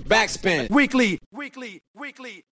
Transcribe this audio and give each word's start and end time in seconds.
Backspin. 0.00 0.68
Weekly. 0.68 1.18
Weekly. 1.30 1.80
Weekly. 1.94 2.44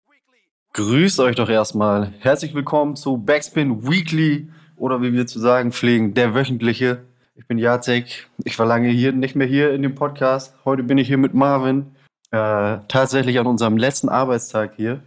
Grüßt 0.75 1.21
euch 1.21 1.37
doch 1.37 1.49
erstmal. 1.49 2.13
Herzlich 2.21 2.55
willkommen 2.55 2.97
zu 2.97 3.19
Backspin 3.19 3.89
Weekly 3.89 4.49
oder 4.77 5.03
wie 5.03 5.13
wir 5.13 5.27
zu 5.27 5.39
sagen 5.39 5.73
pflegen, 5.73 6.15
der 6.15 6.35
wöchentliche. 6.35 7.05
Ich 7.35 7.47
bin 7.47 7.59
Jacek. 7.59 8.29
Ich 8.45 8.59
war 8.59 8.67
lange 8.67 8.89
hier, 8.89 9.13
nicht 9.13 9.35
mehr 9.35 9.47
hier 9.47 9.73
in 9.73 9.83
dem 9.83 9.95
Podcast. 9.95 10.55
Heute 10.65 10.83
bin 10.83 10.99
ich 10.99 11.09
hier 11.09 11.19
mit 11.19 11.35
Marvin. 11.35 11.97
Äh, 12.31 12.79
tatsächlich 12.89 13.39
an 13.39 13.47
unserem 13.47 13.77
letzten 13.77 14.09
Arbeitstag 14.09 14.75
hier. 14.77 15.03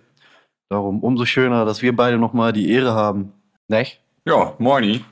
Darum 0.70 1.04
umso 1.04 1.26
schöner, 1.26 1.66
dass 1.66 1.82
wir 1.82 1.96
beide 1.96 2.18
nochmal 2.18 2.54
die 2.54 2.70
Ehre 2.70 2.94
haben. 2.94 3.32
Nicht? 3.68 4.02
Ja, 4.26 4.56
moini. 4.60 5.04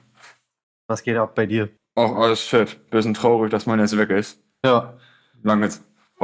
Was 0.88 1.04
geht 1.04 1.18
ab 1.18 1.36
bei 1.36 1.46
dir? 1.46 1.70
Auch 1.96 2.16
alles 2.16 2.42
fit. 2.42 2.90
Bisschen 2.90 3.14
traurig, 3.14 3.50
dass 3.52 3.66
man 3.66 3.80
jetzt 3.80 3.98
weg 3.98 4.10
ist. 4.10 4.44
Ja, 4.66 4.98
Lange, 5.44 5.70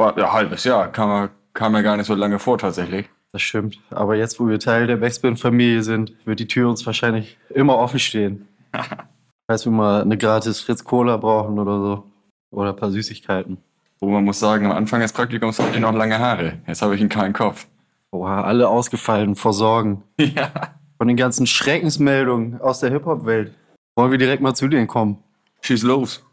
war, 0.00 0.18
ja, 0.18 0.32
halbes 0.32 0.64
Jahr. 0.64 0.88
Kam, 0.90 1.08
mir- 1.08 1.30
kam 1.54 1.72
mir 1.72 1.82
gar 1.84 1.96
nicht 1.96 2.06
so 2.06 2.14
lange 2.14 2.38
vor, 2.40 2.58
tatsächlich. 2.58 3.08
das 3.32 3.42
stimmt. 3.42 3.78
Aber 3.90 4.16
jetzt, 4.16 4.40
wo 4.40 4.48
wir 4.48 4.58
Teil 4.58 4.86
der 4.88 4.96
Backspin-Familie 4.96 5.82
sind, 5.84 6.12
wird 6.24 6.40
die 6.40 6.48
Tür 6.48 6.68
uns 6.68 6.84
wahrscheinlich 6.84 7.38
immer 7.50 7.78
offen 7.78 8.00
stehen. 8.00 8.48
Falls 9.46 9.64
wir 9.64 9.72
mal 9.72 10.02
eine 10.02 10.16
gratis 10.18 10.60
Fritz 10.60 10.82
Cola 10.84 11.16
brauchen 11.16 11.58
oder 11.58 11.78
so. 11.80 12.04
Oder 12.52 12.70
ein 12.70 12.76
paar 12.76 12.90
Süßigkeiten. 12.90 13.58
Wo 14.00 14.08
man 14.10 14.24
muss 14.24 14.40
sagen, 14.40 14.66
am 14.66 14.72
Anfang 14.72 15.00
des 15.00 15.12
Praktikums 15.12 15.58
hatte 15.60 15.74
ich 15.74 15.80
noch 15.80 15.92
lange 15.92 16.18
Haare. 16.18 16.54
Jetzt 16.66 16.82
habe 16.82 16.94
ich 16.94 17.00
einen 17.00 17.10
kahlen 17.10 17.32
Kopf. 17.32 17.66
Boah, 18.10 18.44
alle 18.44 18.68
ausgefallen 18.68 19.36
vor 19.36 19.52
Sorgen. 19.52 20.02
ja. 20.20 20.50
Von 20.98 21.06
den 21.08 21.16
ganzen 21.16 21.46
Schreckensmeldungen 21.46 22.60
aus 22.60 22.80
der 22.80 22.90
Hip-Hop-Welt. 22.90 23.52
Wollen 23.96 24.10
wir 24.10 24.18
direkt 24.18 24.42
mal 24.42 24.54
zu 24.54 24.68
denen 24.68 24.86
kommen. 24.86 25.18
Schieß 25.62 25.82
los. 25.82 26.24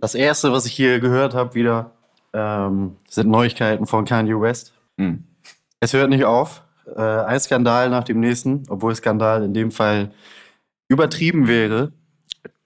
Das 0.00 0.14
erste, 0.14 0.52
was 0.52 0.66
ich 0.66 0.72
hier 0.72 1.00
gehört 1.00 1.34
habe, 1.34 1.54
wieder, 1.54 1.92
ähm, 2.34 2.96
sind 3.08 3.30
Neuigkeiten 3.30 3.86
von 3.86 4.04
Kanye 4.04 4.38
West. 4.40 4.74
Hm. 4.98 5.24
Es 5.80 5.92
hört 5.92 6.10
nicht 6.10 6.24
auf. 6.24 6.62
Äh, 6.94 7.00
ein 7.00 7.40
Skandal 7.40 7.88
nach 7.88 8.04
dem 8.04 8.20
nächsten, 8.20 8.64
obwohl 8.68 8.94
Skandal 8.94 9.42
in 9.44 9.54
dem 9.54 9.70
Fall 9.70 10.10
übertrieben 10.88 11.48
wäre. 11.48 11.92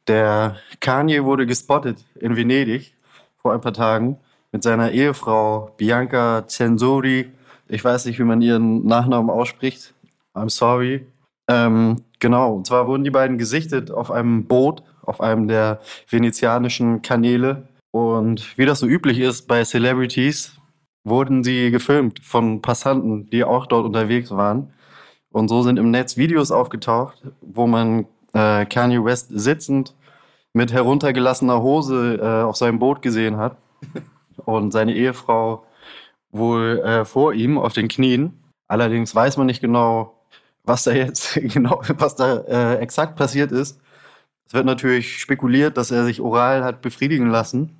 Der 0.08 0.56
Kanye 0.80 1.24
wurde 1.24 1.46
gespottet 1.46 2.04
in 2.18 2.34
Venedig 2.34 2.94
vor 3.36 3.52
ein 3.52 3.60
paar 3.60 3.74
Tagen 3.74 4.18
mit 4.52 4.62
seiner 4.62 4.90
Ehefrau 4.90 5.72
Bianca 5.76 6.46
Censori. 6.48 7.30
Ich 7.68 7.84
weiß 7.84 8.06
nicht, 8.06 8.18
wie 8.18 8.24
man 8.24 8.40
ihren 8.40 8.86
Nachnamen 8.86 9.30
ausspricht. 9.30 9.92
I'm 10.34 10.50
sorry. 10.50 11.06
Ähm, 11.48 12.02
genau, 12.18 12.54
und 12.54 12.66
zwar 12.66 12.86
wurden 12.86 13.04
die 13.04 13.10
beiden 13.10 13.38
gesichtet 13.38 13.90
auf 13.90 14.10
einem 14.10 14.46
Boot, 14.46 14.82
auf 15.02 15.20
einem 15.20 15.48
der 15.48 15.80
venezianischen 16.08 17.02
Kanäle. 17.02 17.68
Und 17.90 18.56
wie 18.58 18.66
das 18.66 18.80
so 18.80 18.86
üblich 18.86 19.18
ist 19.18 19.48
bei 19.48 19.64
Celebrities, 19.64 20.58
wurden 21.04 21.42
sie 21.42 21.70
gefilmt 21.70 22.20
von 22.20 22.60
Passanten, 22.60 23.30
die 23.30 23.44
auch 23.44 23.66
dort 23.66 23.86
unterwegs 23.86 24.30
waren. 24.30 24.72
Und 25.30 25.48
so 25.48 25.62
sind 25.62 25.78
im 25.78 25.90
Netz 25.90 26.16
Videos 26.16 26.50
aufgetaucht, 26.50 27.22
wo 27.40 27.66
man 27.66 28.06
äh, 28.32 28.66
Kanye 28.66 29.04
West 29.04 29.28
sitzend 29.30 29.94
mit 30.52 30.72
heruntergelassener 30.72 31.62
Hose 31.62 32.18
äh, 32.20 32.42
auf 32.42 32.56
seinem 32.56 32.78
Boot 32.78 33.02
gesehen 33.02 33.36
hat. 33.36 33.56
Und 34.44 34.72
seine 34.72 34.94
Ehefrau 34.94 35.64
wohl 36.30 36.80
äh, 36.80 37.04
vor 37.04 37.32
ihm 37.32 37.58
auf 37.58 37.72
den 37.72 37.88
Knien. 37.88 38.38
Allerdings 38.66 39.14
weiß 39.14 39.36
man 39.36 39.46
nicht 39.46 39.60
genau, 39.60 40.14
was 40.64 40.84
da 40.84 40.92
jetzt 40.92 41.34
genau, 41.42 41.82
was 41.98 42.16
da 42.16 42.38
äh, 42.38 42.76
exakt 42.76 43.16
passiert 43.16 43.52
ist. 43.52 43.80
Es 44.48 44.54
wird 44.54 44.64
natürlich 44.64 45.18
spekuliert, 45.18 45.76
dass 45.76 45.90
er 45.90 46.04
sich 46.04 46.22
oral 46.22 46.64
hat 46.64 46.80
befriedigen 46.80 47.28
lassen. 47.28 47.76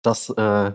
Das 0.00 0.30
äh, 0.30 0.72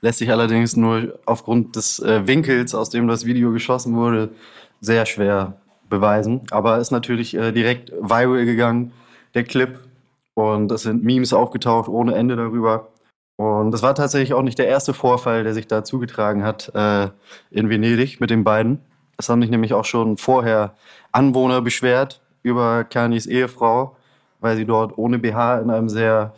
lässt 0.00 0.18
sich 0.18 0.30
allerdings 0.30 0.76
nur 0.76 1.18
aufgrund 1.24 1.76
des 1.76 2.00
äh, 2.00 2.26
Winkels, 2.26 2.74
aus 2.74 2.90
dem 2.90 3.06
das 3.06 3.24
Video 3.24 3.52
geschossen 3.52 3.94
wurde, 3.94 4.30
sehr 4.80 5.06
schwer 5.06 5.60
beweisen. 5.88 6.40
Aber 6.50 6.78
ist 6.78 6.90
natürlich 6.90 7.34
äh, 7.34 7.52
direkt 7.52 7.92
viral 7.92 8.44
gegangen, 8.44 8.92
der 9.34 9.44
Clip. 9.44 9.78
Und 10.34 10.72
es 10.72 10.82
sind 10.82 11.04
Memes 11.04 11.32
aufgetaucht 11.32 11.88
ohne 11.88 12.16
Ende 12.16 12.34
darüber. 12.34 12.88
Und 13.36 13.70
das 13.70 13.82
war 13.82 13.94
tatsächlich 13.94 14.34
auch 14.34 14.42
nicht 14.42 14.58
der 14.58 14.66
erste 14.66 14.94
Vorfall, 14.94 15.44
der 15.44 15.54
sich 15.54 15.68
da 15.68 15.84
zugetragen 15.84 16.42
hat 16.42 16.74
äh, 16.74 17.08
in 17.50 17.70
Venedig 17.70 18.20
mit 18.20 18.30
den 18.30 18.42
beiden. 18.42 18.80
Es 19.16 19.28
haben 19.28 19.42
sich 19.42 19.50
nämlich 19.50 19.74
auch 19.74 19.84
schon 19.84 20.16
vorher 20.16 20.74
Anwohner 21.12 21.62
beschwert 21.62 22.20
über 22.42 22.84
Kanyes 22.84 23.26
Ehefrau, 23.26 23.96
weil 24.46 24.56
sie 24.56 24.64
dort 24.64 24.96
ohne 24.96 25.18
BH 25.18 25.58
in 25.58 25.70
einem 25.70 25.88
sehr 25.88 26.32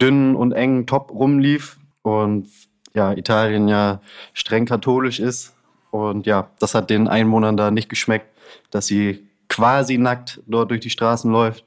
dünnen 0.00 0.36
und 0.36 0.52
engen 0.52 0.86
Top 0.86 1.10
rumlief. 1.10 1.78
Und 2.02 2.46
ja, 2.94 3.12
Italien 3.12 3.68
ja 3.68 4.02
streng 4.34 4.66
katholisch 4.66 5.18
ist. 5.18 5.56
Und 5.90 6.26
ja, 6.26 6.50
das 6.60 6.74
hat 6.74 6.90
den 6.90 7.08
Einwohnern 7.08 7.56
da 7.56 7.70
nicht 7.70 7.88
geschmeckt, 7.88 8.26
dass 8.70 8.86
sie 8.86 9.26
quasi 9.48 9.96
nackt 9.96 10.42
dort 10.46 10.70
durch 10.70 10.80
die 10.80 10.90
Straßen 10.90 11.32
läuft. 11.32 11.64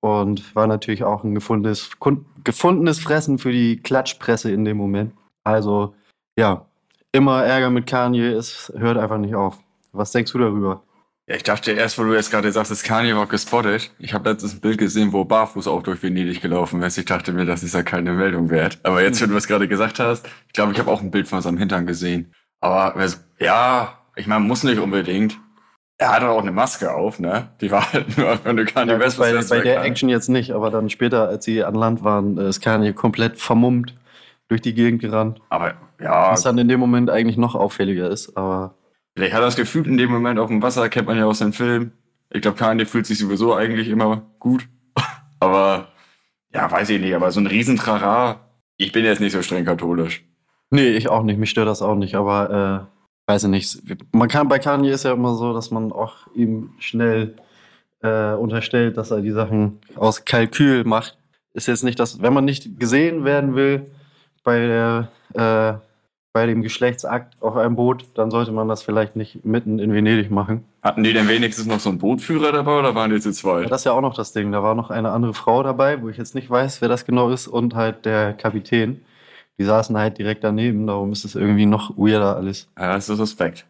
Und 0.00 0.54
war 0.54 0.68
natürlich 0.68 1.02
auch 1.02 1.24
ein 1.24 1.34
gefundenes, 1.34 1.90
gefundenes 2.44 3.00
Fressen 3.00 3.38
für 3.38 3.50
die 3.50 3.82
Klatschpresse 3.82 4.52
in 4.52 4.64
dem 4.64 4.76
Moment. 4.76 5.12
Also 5.42 5.96
ja, 6.38 6.66
immer 7.10 7.42
Ärger 7.42 7.70
mit 7.70 7.88
Kanye, 7.88 8.28
es 8.28 8.72
hört 8.76 8.98
einfach 8.98 9.18
nicht 9.18 9.34
auf. 9.34 9.58
Was 9.90 10.12
denkst 10.12 10.30
du 10.30 10.38
darüber? 10.38 10.84
Ja, 11.28 11.36
ich 11.36 11.42
dachte 11.42 11.72
erst, 11.72 11.98
wo 11.98 12.04
du 12.04 12.14
jetzt 12.14 12.30
gerade 12.30 12.50
sagst, 12.50 12.82
Kanye 12.84 13.14
war 13.14 13.26
gespottet. 13.26 13.90
Ich 13.98 14.14
habe 14.14 14.30
letztens 14.30 14.54
ein 14.54 14.60
Bild 14.60 14.78
gesehen, 14.78 15.12
wo 15.12 15.24
barfuß 15.26 15.68
auch 15.68 15.82
durch 15.82 16.02
Venedig 16.02 16.40
gelaufen 16.40 16.82
ist. 16.82 16.96
Ich 16.96 17.04
dachte 17.04 17.32
mir, 17.32 17.44
das 17.44 17.62
ist 17.62 17.74
ja 17.74 17.82
keine 17.82 18.12
Meldung 18.12 18.48
wert. 18.48 18.78
Aber 18.82 19.02
jetzt, 19.02 19.20
wenn 19.20 19.28
du 19.30 19.36
es 19.36 19.46
gerade 19.46 19.68
gesagt 19.68 19.98
hast, 20.00 20.26
ich 20.46 20.54
glaube, 20.54 20.72
ich 20.72 20.78
habe 20.78 20.90
auch 20.90 21.02
ein 21.02 21.10
Bild 21.10 21.28
von 21.28 21.42
seinem 21.42 21.58
Hintern 21.58 21.86
gesehen. 21.86 22.32
Aber 22.60 22.94
wer 22.96 23.08
so- 23.08 23.18
ja, 23.38 23.98
ich 24.16 24.26
meine, 24.26 24.40
muss 24.44 24.62
nicht 24.64 24.78
unbedingt. 24.78 25.38
Er 25.98 26.12
hatte 26.12 26.28
auch 26.30 26.40
eine 26.40 26.52
Maske 26.52 26.94
auf, 26.94 27.18
ne? 27.18 27.50
Die 27.60 27.70
war 27.70 27.92
halt 27.92 28.16
nur, 28.16 28.38
wenn 28.44 28.56
du 28.56 28.64
Kanye 28.64 28.92
Ja, 28.92 28.98
West 29.00 29.18
bei, 29.18 29.34
bei 29.50 29.60
der. 29.60 29.82
Action 29.82 30.08
jetzt 30.08 30.28
nicht, 30.28 30.52
aber 30.52 30.70
dann 30.70 30.88
später, 30.88 31.28
als 31.28 31.44
sie 31.44 31.62
an 31.62 31.74
Land 31.74 32.04
waren, 32.04 32.38
ist 32.38 32.60
Kanye 32.62 32.94
komplett 32.94 33.38
vermummt 33.38 33.94
durch 34.48 34.62
die 34.62 34.72
Gegend 34.72 35.02
gerannt. 35.02 35.40
Aber 35.50 35.74
ja, 36.00 36.30
Was 36.32 36.42
dann 36.42 36.56
in 36.56 36.68
dem 36.68 36.80
Moment 36.80 37.10
eigentlich 37.10 37.36
noch 37.36 37.54
auffälliger 37.54 38.08
ist, 38.08 38.34
aber 38.36 38.76
vielleicht 39.18 39.34
hat 39.34 39.40
er 39.40 39.46
das 39.46 39.56
gefühlt 39.56 39.88
in 39.88 39.96
dem 39.96 40.12
Moment 40.12 40.38
auf 40.38 40.46
dem 40.46 40.62
Wasser, 40.62 40.88
kennt 40.88 41.08
man 41.08 41.18
ja 41.18 41.24
aus 41.24 41.40
dem 41.40 41.52
Film. 41.52 41.90
Ich 42.30 42.40
glaube, 42.40 42.56
Kanye 42.56 42.86
fühlt 42.86 43.04
sich 43.04 43.18
sowieso 43.18 43.52
eigentlich 43.52 43.88
immer 43.88 44.22
gut. 44.38 44.68
aber 45.40 45.88
ja, 46.54 46.70
weiß 46.70 46.90
ich 46.90 47.00
nicht, 47.00 47.14
aber 47.14 47.32
so 47.32 47.40
ein 47.40 47.48
Riesentrara, 47.48 48.40
ich 48.76 48.92
bin 48.92 49.04
jetzt 49.04 49.20
nicht 49.20 49.32
so 49.32 49.42
streng 49.42 49.64
katholisch. 49.64 50.24
Nee, 50.70 50.90
ich 50.90 51.08
auch 51.08 51.24
nicht. 51.24 51.36
Mich 51.36 51.50
stört 51.50 51.66
das 51.66 51.82
auch 51.82 51.96
nicht. 51.96 52.14
Aber 52.14 52.88
äh, 53.26 53.30
weiß 53.30 53.44
ich 53.44 53.50
nicht. 53.50 53.82
Man 54.12 54.28
kann 54.28 54.46
bei 54.46 54.60
Kanye 54.60 54.90
ist 54.90 55.04
ja 55.04 55.12
immer 55.12 55.34
so, 55.34 55.52
dass 55.52 55.72
man 55.72 55.90
auch 55.90 56.28
ihm 56.34 56.70
schnell 56.78 57.34
äh, 58.02 58.34
unterstellt, 58.34 58.98
dass 58.98 59.10
er 59.10 59.20
die 59.20 59.32
Sachen 59.32 59.80
aus 59.96 60.24
Kalkül 60.24 60.84
macht. 60.84 61.18
Ist 61.54 61.66
jetzt 61.66 61.82
nicht 61.82 61.98
das, 61.98 62.22
wenn 62.22 62.34
man 62.34 62.44
nicht 62.44 62.78
gesehen 62.78 63.24
werden 63.24 63.56
will 63.56 63.90
bei 64.44 64.60
der 64.60 65.80
äh, 65.80 65.87
bei 66.32 66.46
dem 66.46 66.62
Geschlechtsakt 66.62 67.40
auf 67.42 67.56
einem 67.56 67.74
Boot, 67.76 68.06
dann 68.14 68.30
sollte 68.30 68.52
man 68.52 68.68
das 68.68 68.82
vielleicht 68.82 69.16
nicht 69.16 69.44
mitten 69.44 69.78
in 69.78 69.92
Venedig 69.92 70.30
machen. 70.30 70.64
Hatten 70.82 71.02
die 71.02 71.12
denn 71.12 71.28
wenigstens 71.28 71.66
noch 71.66 71.80
so 71.80 71.88
einen 71.88 71.98
Bootführer 71.98 72.52
dabei 72.52 72.78
oder 72.78 72.94
waren 72.94 73.10
die 73.10 73.20
zu 73.20 73.30
Ja, 73.30 73.34
zweit? 73.34 73.70
das 73.70 73.80
ist 73.80 73.84
ja 73.86 73.92
auch 73.92 74.00
noch 74.02 74.14
das 74.14 74.32
Ding. 74.32 74.52
Da 74.52 74.62
war 74.62 74.74
noch 74.74 74.90
eine 74.90 75.10
andere 75.10 75.34
Frau 75.34 75.62
dabei, 75.62 76.00
wo 76.02 76.08
ich 76.08 76.16
jetzt 76.16 76.34
nicht 76.34 76.48
weiß, 76.50 76.80
wer 76.80 76.88
das 76.88 77.06
genau 77.06 77.30
ist, 77.30 77.48
und 77.48 77.74
halt 77.74 78.04
der 78.04 78.34
Kapitän. 78.34 79.00
Die 79.58 79.64
saßen 79.64 79.96
halt 79.96 80.18
direkt 80.18 80.44
daneben, 80.44 80.86
darum 80.86 81.10
ist 81.10 81.24
es 81.24 81.34
irgendwie 81.34 81.66
noch 81.66 81.96
weirder 81.96 82.36
alles. 82.36 82.68
Ja, 82.78 82.92
das 82.92 83.08
ist 83.08 83.16
suspekt. 83.16 83.66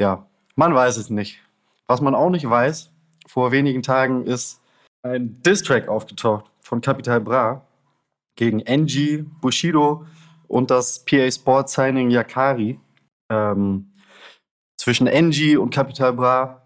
Ja, 0.00 0.24
man 0.56 0.74
weiß 0.74 0.96
es 0.96 1.10
nicht. 1.10 1.40
Was 1.86 2.00
man 2.00 2.14
auch 2.14 2.30
nicht 2.30 2.48
weiß, 2.48 2.90
vor 3.26 3.52
wenigen 3.52 3.82
Tagen 3.82 4.24
ist 4.24 4.60
ein 5.02 5.42
Diss-Track 5.42 5.88
aufgetaucht 5.88 6.46
von 6.62 6.80
Capital 6.80 7.20
Bra 7.20 7.62
gegen 8.36 8.60
NG, 8.60 9.24
Bushido 9.40 10.06
und 10.48 10.70
das 10.70 11.04
PA 11.04 11.30
Sports 11.30 11.74
Signing 11.74 12.10
Yakari. 12.10 12.80
Ähm, 13.30 13.92
zwischen 14.78 15.06
NG 15.06 15.56
und 15.56 15.70
Capital 15.70 16.12
Bra 16.14 16.62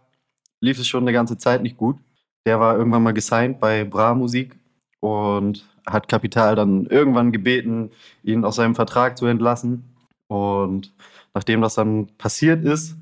lief 0.60 0.78
es 0.78 0.86
schon 0.86 1.04
eine 1.04 1.12
ganze 1.12 1.36
Zeit 1.36 1.62
nicht 1.62 1.76
gut. 1.76 1.98
Der 2.46 2.60
war 2.60 2.76
irgendwann 2.76 3.02
mal 3.02 3.12
gesigned 3.12 3.60
bei 3.60 3.84
Bra 3.84 4.14
Musik 4.14 4.56
und 5.00 5.66
hat 5.86 6.08
Capital 6.08 6.54
dann 6.54 6.86
irgendwann 6.86 7.32
gebeten, 7.32 7.90
ihn 8.22 8.44
aus 8.44 8.56
seinem 8.56 8.74
Vertrag 8.74 9.18
zu 9.18 9.26
entlassen. 9.26 9.84
Und 10.28 10.92
nachdem 11.34 11.60
das 11.60 11.74
dann 11.74 12.06
passiert 12.18 12.64
ist, 12.64 12.96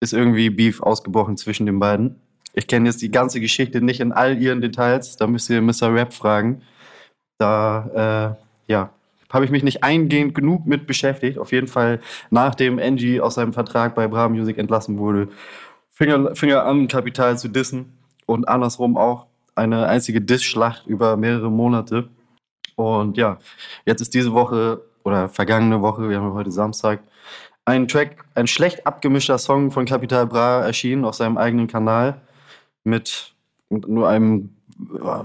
ist 0.00 0.12
irgendwie 0.12 0.50
Beef 0.50 0.80
ausgebrochen 0.82 1.36
zwischen 1.36 1.66
den 1.66 1.78
beiden. 1.78 2.16
Ich 2.54 2.66
kenne 2.66 2.88
jetzt 2.88 3.02
die 3.02 3.10
ganze 3.10 3.40
Geschichte 3.40 3.80
nicht 3.80 4.00
in 4.00 4.12
all 4.12 4.40
ihren 4.40 4.60
Details, 4.60 5.16
da 5.16 5.26
müsst 5.26 5.50
ihr 5.50 5.60
Mr. 5.60 5.92
Rap 5.92 6.12
fragen. 6.12 6.62
Da, 7.38 8.36
äh, 8.68 8.72
ja, 8.72 8.90
habe 9.30 9.44
ich 9.44 9.50
mich 9.50 9.62
nicht 9.62 9.82
eingehend 9.82 10.34
genug 10.34 10.66
mit 10.66 10.86
beschäftigt. 10.86 11.38
Auf 11.38 11.52
jeden 11.52 11.68
Fall, 11.68 12.00
nachdem 12.30 12.78
Angie 12.78 13.20
aus 13.20 13.34
seinem 13.34 13.52
Vertrag 13.52 13.94
bei 13.94 14.06
Bra 14.08 14.28
Music 14.28 14.58
entlassen 14.58 14.98
wurde, 14.98 15.28
fing 15.90 16.10
er, 16.10 16.66
an, 16.66 16.88
Kapital 16.88 17.38
zu 17.38 17.48
dissen 17.48 17.96
und 18.26 18.48
andersrum 18.48 18.96
auch 18.96 19.26
eine 19.54 19.86
einzige 19.86 20.20
Diss-Schlacht 20.20 20.86
über 20.86 21.16
mehrere 21.16 21.50
Monate. 21.50 22.08
Und 22.76 23.16
ja, 23.16 23.38
jetzt 23.86 24.02
ist 24.02 24.12
diese 24.14 24.32
Woche 24.32 24.82
oder 25.04 25.28
vergangene 25.28 25.80
Woche, 25.80 26.08
wir 26.08 26.20
haben 26.20 26.34
heute 26.34 26.50
Samstag, 26.50 27.00
ein 27.64 27.88
Track, 27.88 28.24
ein 28.34 28.46
schlecht 28.46 28.86
abgemischter 28.86 29.38
Song 29.38 29.70
von 29.72 29.86
Capital 29.86 30.26
Bra 30.26 30.64
erschienen 30.64 31.04
auf 31.04 31.16
seinem 31.16 31.36
eigenen 31.36 31.66
Kanal 31.66 32.20
mit 32.84 33.34
nur 33.70 34.08
einem 34.08 34.50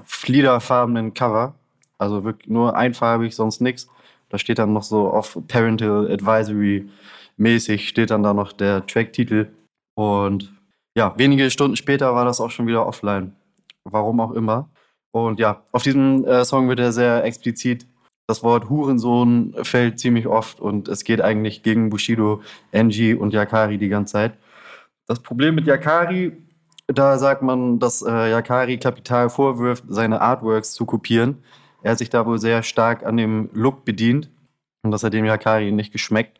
fliederfarbenen 0.06 1.14
Cover. 1.14 1.54
Also 2.02 2.24
wirklich 2.24 2.50
nur 2.50 2.76
einfarbig, 2.76 3.36
sonst 3.36 3.62
nichts. 3.62 3.88
Da 4.30 4.38
steht 4.38 4.60
dann 4.60 4.74
noch 4.74 4.84
so 4.84 5.10
auf 5.10 5.38
Parental 5.48 6.12
Advisory 6.12 6.90
mäßig, 7.38 7.88
steht 7.88 8.10
dann 8.10 8.24
da 8.24 8.34
noch 8.34 8.54
der 8.54 8.86
Tracktitel. 8.88 9.52
Und 9.96 10.52
ja, 10.98 11.14
wenige 11.18 11.52
Stunden 11.52 11.76
später 11.76 12.16
war 12.16 12.26
das 12.26 12.42
auch 12.42 12.50
schon 12.50 12.66
wieder 12.68 12.88
offline. 12.88 13.36
Warum 13.84 14.20
auch 14.20 14.32
immer. 14.32 14.70
Und 15.12 15.40
ja, 15.40 15.64
auf 15.72 15.84
diesem 15.84 16.26
äh, 16.26 16.44
Song 16.44 16.70
wird 16.70 16.80
er 16.80 16.92
sehr 16.92 17.24
explizit. 17.24 17.86
Das 18.28 18.44
Wort 18.44 18.70
Hurensohn 18.70 19.54
fällt 19.64 20.00
ziemlich 20.00 20.26
oft 20.26 20.60
und 20.60 20.88
es 20.88 21.04
geht 21.04 21.22
eigentlich 21.22 21.64
gegen 21.64 21.90
Bushido, 21.90 22.42
Enji 22.72 23.14
und 23.14 23.34
Yakari 23.34 23.78
die 23.78 23.90
ganze 23.90 24.14
Zeit. 24.14 24.38
Das 25.08 25.20
Problem 25.20 25.56
mit 25.56 25.68
Yakari, 25.68 26.32
da 26.88 27.18
sagt 27.18 27.42
man, 27.42 27.80
dass 27.80 28.02
äh, 28.02 28.32
Yakari 28.32 28.78
Kapital 28.78 29.30
vorwirft, 29.30 29.84
seine 29.90 30.22
Artworks 30.22 30.74
zu 30.74 30.86
kopieren. 30.86 31.44
Er 31.84 31.92
hat 31.92 31.98
sich 31.98 32.10
da 32.10 32.26
wohl 32.26 32.40
sehr 32.40 32.64
stark 32.64 33.06
an 33.06 33.18
dem 33.18 33.50
Look 33.54 33.86
bedient 33.86 34.30
und 34.84 34.92
das 34.92 35.04
hat 35.04 35.14
dem 35.14 35.26
Yakari 35.26 35.72
nicht 35.72 35.92
geschmeckt, 35.92 36.40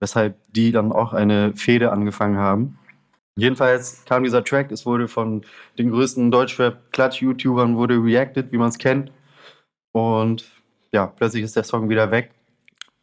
weshalb 0.00 0.36
die 0.52 0.72
dann 0.72 0.92
auch 0.92 1.12
eine 1.12 1.54
Fehde 1.56 1.92
angefangen 1.92 2.38
haben. 2.38 2.78
Jedenfalls 3.38 4.04
kam 4.06 4.24
dieser 4.24 4.42
Track, 4.42 4.72
es 4.72 4.86
wurde 4.86 5.08
von 5.08 5.44
den 5.78 5.90
größten 5.90 6.30
Deutschrap-Klatsch-YouTubern 6.30 7.76
wurde 7.76 8.02
reacted, 8.02 8.50
wie 8.50 8.56
man 8.56 8.70
es 8.70 8.78
kennt. 8.78 9.12
Und 9.92 10.46
ja, 10.92 11.06
plötzlich 11.06 11.42
ist 11.42 11.56
der 11.56 11.64
Song 11.64 11.90
wieder 11.90 12.10
weg. 12.10 12.30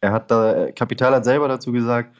Er 0.00 0.12
hat 0.12 0.30
da, 0.30 0.72
Kapital 0.72 1.14
hat 1.14 1.24
selber 1.24 1.46
dazu 1.46 1.70
gesagt, 1.70 2.16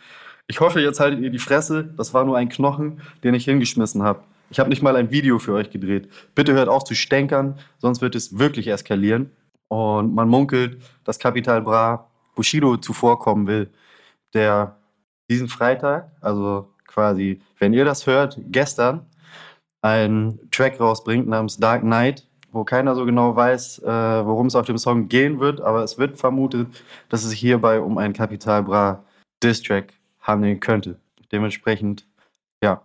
ich 0.47 0.61
hoffe, 0.61 0.81
jetzt 0.81 1.01
haltet 1.01 1.21
ihr 1.21 1.31
die 1.31 1.39
Fresse, 1.39 1.85
das 1.97 2.15
war 2.15 2.25
nur 2.25 2.37
ein 2.37 2.49
Knochen, 2.49 3.01
den 3.25 3.35
ich 3.35 3.47
hingeschmissen 3.47 4.03
habe. 4.03 4.23
Ich 4.51 4.61
habe 4.61 4.69
nicht 4.69 4.83
mal 4.83 4.95
ein 4.95 5.11
Video 5.11 5.39
für 5.39 5.55
euch 5.55 5.71
gedreht. 5.71 6.09
Bitte 6.35 6.53
hört 6.53 6.69
auf 6.69 6.85
zu 6.85 6.95
stänkern, 6.95 7.59
sonst 7.79 8.01
wird 8.01 8.15
es 8.15 8.39
wirklich 8.39 8.69
eskalieren. 8.69 9.31
Und 9.69 10.15
man 10.15 10.29
munkelt, 10.29 10.83
dass 11.05 11.19
Kapital 11.19 11.63
Bra 11.63 12.09
Bushido 12.35 12.77
zuvorkommen 12.77 13.47
will, 13.47 13.71
der 14.35 14.77
diesen 15.31 15.49
Freitag, 15.49 16.11
also 16.21 16.69
quasi, 16.87 17.41
wenn 17.59 17.73
ihr 17.73 17.85
das 17.85 18.07
hört, 18.07 18.39
gestern 18.47 19.07
einen 19.83 20.51
Track 20.51 20.81
rausbringt 20.81 21.29
namens 21.29 21.57
Dark 21.57 21.83
Knight, 21.83 22.27
wo 22.53 22.65
keiner 22.65 22.95
so 22.95 23.05
genau 23.05 23.35
weiß, 23.35 23.81
äh, 23.81 23.87
worum 23.87 24.47
es 24.47 24.55
auf 24.55 24.67
dem 24.67 24.79
Song 24.79 25.09
gehen 25.09 25.41
wird, 25.41 25.61
aber 25.61 25.83
es 25.83 25.99
wird 25.99 26.19
vermutet, 26.19 26.69
dass 27.09 27.25
es 27.25 27.31
sich 27.31 27.41
hierbei 27.41 27.81
um 27.81 27.99
einen 27.99 28.15
Capital 28.15 28.63
Bra 28.63 29.05
Diss-Track 29.43 29.93
handeln 30.21 30.61
könnte. 30.61 30.99
Dementsprechend, 31.33 32.07
ja, 32.63 32.83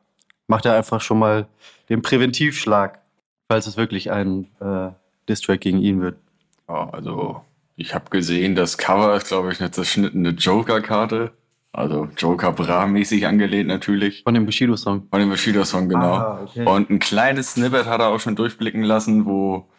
macht 0.47 0.65
er 0.65 0.75
einfach 0.75 1.01
schon 1.01 1.19
mal 1.19 1.47
den 1.87 2.01
Präventivschlag, 2.01 2.99
falls 3.47 3.67
es 3.67 3.77
wirklich 3.77 4.11
ein 4.11 4.47
äh, 4.59 4.89
Diss-Track 5.29 5.61
gegen 5.61 5.79
ihn 5.79 6.01
wird. 6.01 6.17
Ja, 6.69 6.89
also 6.91 7.41
ich 7.75 7.95
habe 7.95 8.09
gesehen, 8.11 8.55
das 8.55 8.77
Cover 8.77 9.15
ist, 9.15 9.27
glaube 9.27 9.51
ich, 9.51 9.59
eine 9.59 9.71
zerschnittene 9.71 10.29
Joker-Karte. 10.29 11.31
Also 11.71 12.07
Joker 12.17 12.51
Bra-mäßig 12.51 13.25
angelehnt 13.27 13.67
natürlich. 13.67 14.23
Von 14.23 14.33
dem 14.33 14.45
Bushido-Song. 14.45 15.07
Von 15.09 15.19
dem 15.19 15.29
Bushido-Song, 15.29 15.89
genau. 15.89 16.15
Ah, 16.15 16.41
okay. 16.43 16.65
Und 16.65 16.89
ein 16.89 16.99
kleines 16.99 17.53
Snippet 17.53 17.85
hat 17.85 18.01
er 18.01 18.09
auch 18.09 18.19
schon 18.19 18.35
durchblicken 18.35 18.83
lassen, 18.83 19.25
wo 19.25 19.69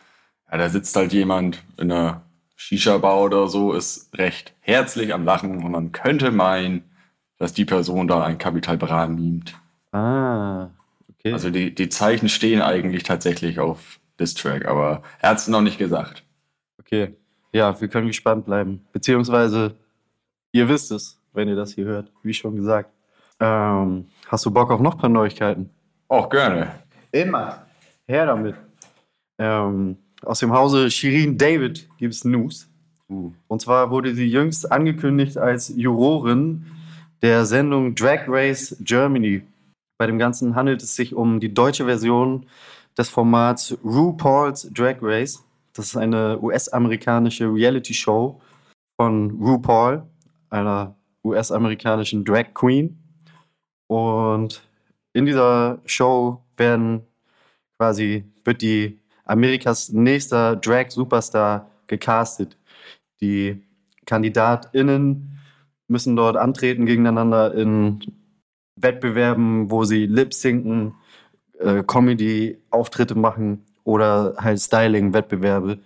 ja, 0.50 0.58
da 0.58 0.68
sitzt 0.68 0.96
halt 0.96 1.12
jemand 1.12 1.62
in 1.76 1.92
einer 1.92 2.22
Shisha-Bar 2.56 3.20
oder 3.20 3.48
so, 3.48 3.72
ist 3.72 4.16
recht 4.18 4.54
herzlich 4.60 5.14
am 5.14 5.24
Lachen 5.24 5.64
und 5.64 5.70
man 5.70 5.92
könnte 5.92 6.30
meinen, 6.30 6.84
dass 7.38 7.52
die 7.54 7.64
Person 7.64 8.08
da 8.08 8.24
ein 8.24 8.38
Kapital 8.38 8.76
Bra 8.76 9.06
mimt. 9.06 9.54
Ah, 9.92 10.70
okay. 11.08 11.32
Also 11.32 11.50
die, 11.50 11.74
die 11.74 11.88
Zeichen 11.88 12.28
stehen 12.28 12.62
eigentlich 12.62 13.02
tatsächlich 13.02 13.58
auf 13.58 13.98
Diss-Track, 14.18 14.66
aber 14.66 15.02
er 15.20 15.30
hat 15.30 15.38
es 15.38 15.48
noch 15.48 15.62
nicht 15.62 15.78
gesagt. 15.78 16.24
Okay. 16.90 17.14
Ja, 17.52 17.78
wir 17.80 17.88
können 17.88 18.06
gespannt 18.06 18.44
bleiben. 18.44 18.84
Beziehungsweise, 18.92 19.74
ihr 20.52 20.68
wisst 20.68 20.92
es, 20.92 21.18
wenn 21.32 21.48
ihr 21.48 21.56
das 21.56 21.72
hier 21.72 21.84
hört, 21.84 22.10
wie 22.22 22.34
schon 22.34 22.56
gesagt. 22.56 22.90
Ähm, 23.40 24.06
hast 24.26 24.44
du 24.46 24.50
Bock 24.50 24.70
auf 24.70 24.80
noch 24.80 24.94
ein 24.94 25.00
paar 25.00 25.10
Neuigkeiten? 25.10 25.70
Auch 26.08 26.28
gerne. 26.28 26.72
Immer. 27.12 27.66
Her 28.06 28.26
damit. 28.26 28.54
Ähm, 29.38 29.96
aus 30.22 30.40
dem 30.40 30.52
Hause 30.52 30.90
Shirin 30.90 31.38
David 31.38 31.88
gibt 31.98 32.14
es 32.14 32.24
News. 32.24 32.68
Uh. 33.08 33.32
Und 33.48 33.62
zwar 33.62 33.90
wurde 33.90 34.14
sie 34.14 34.26
jüngst 34.26 34.70
angekündigt 34.70 35.38
als 35.38 35.68
Jurorin 35.74 36.66
der 37.22 37.46
Sendung 37.46 37.94
Drag 37.94 38.24
Race 38.28 38.76
Germany. 38.80 39.42
Bei 39.98 40.06
dem 40.06 40.18
Ganzen 40.18 40.54
handelt 40.54 40.82
es 40.82 40.94
sich 40.94 41.14
um 41.14 41.40
die 41.40 41.52
deutsche 41.52 41.84
Version 41.84 42.46
des 42.96 43.08
Formats 43.08 43.76
RuPaul's 43.84 44.70
Drag 44.72 44.96
Race. 45.02 45.42
Das 45.72 45.86
ist 45.86 45.96
eine 45.96 46.40
US-amerikanische 46.40 47.52
Reality-Show 47.52 48.40
von 49.00 49.30
RuPaul, 49.40 50.02
einer 50.50 50.96
US-amerikanischen 51.24 52.24
Drag 52.24 52.52
Queen. 52.54 52.98
Und 53.86 54.62
in 55.12 55.26
dieser 55.26 55.80
Show 55.86 56.42
werden 56.56 57.02
quasi 57.78 58.24
wird 58.44 58.62
die 58.62 58.98
Amerikas 59.24 59.90
nächster 59.90 60.56
Drag-Superstar 60.56 61.70
gecastet. 61.86 62.56
Die 63.20 63.62
KandidatInnen 64.06 65.38
müssen 65.88 66.16
dort 66.16 66.36
antreten 66.36 66.86
gegeneinander 66.86 67.54
in 67.54 68.00
Wettbewerben, 68.76 69.70
wo 69.70 69.84
sie 69.84 70.06
Lip-Sinken, 70.06 70.94
äh, 71.58 71.82
Comedy-Auftritte 71.82 73.14
machen 73.14 73.64
oder 73.84 74.34
halt 74.38 74.60
Styling-Wettbewerbe. 74.60 75.78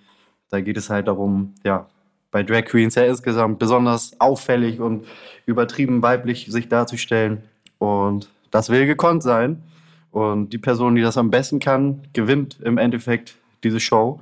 Da 0.50 0.60
geht 0.60 0.76
es 0.76 0.90
halt 0.90 1.08
darum, 1.08 1.54
ja, 1.64 1.86
bei 2.30 2.42
Drag 2.42 2.64
Queens 2.64 2.96
ja 2.96 3.04
insgesamt 3.04 3.58
besonders 3.58 4.18
auffällig 4.20 4.80
und 4.80 5.06
übertrieben 5.46 6.02
weiblich 6.02 6.46
sich 6.50 6.68
darzustellen. 6.68 7.44
Und 7.78 8.28
das 8.50 8.70
will 8.70 8.86
gekonnt 8.86 9.22
sein. 9.22 9.62
Und 10.10 10.52
die 10.52 10.58
Person, 10.58 10.94
die 10.94 11.02
das 11.02 11.18
am 11.18 11.30
besten 11.30 11.58
kann, 11.58 12.02
gewinnt 12.12 12.60
im 12.62 12.78
Endeffekt 12.78 13.36
diese 13.62 13.80
Show. 13.80 14.20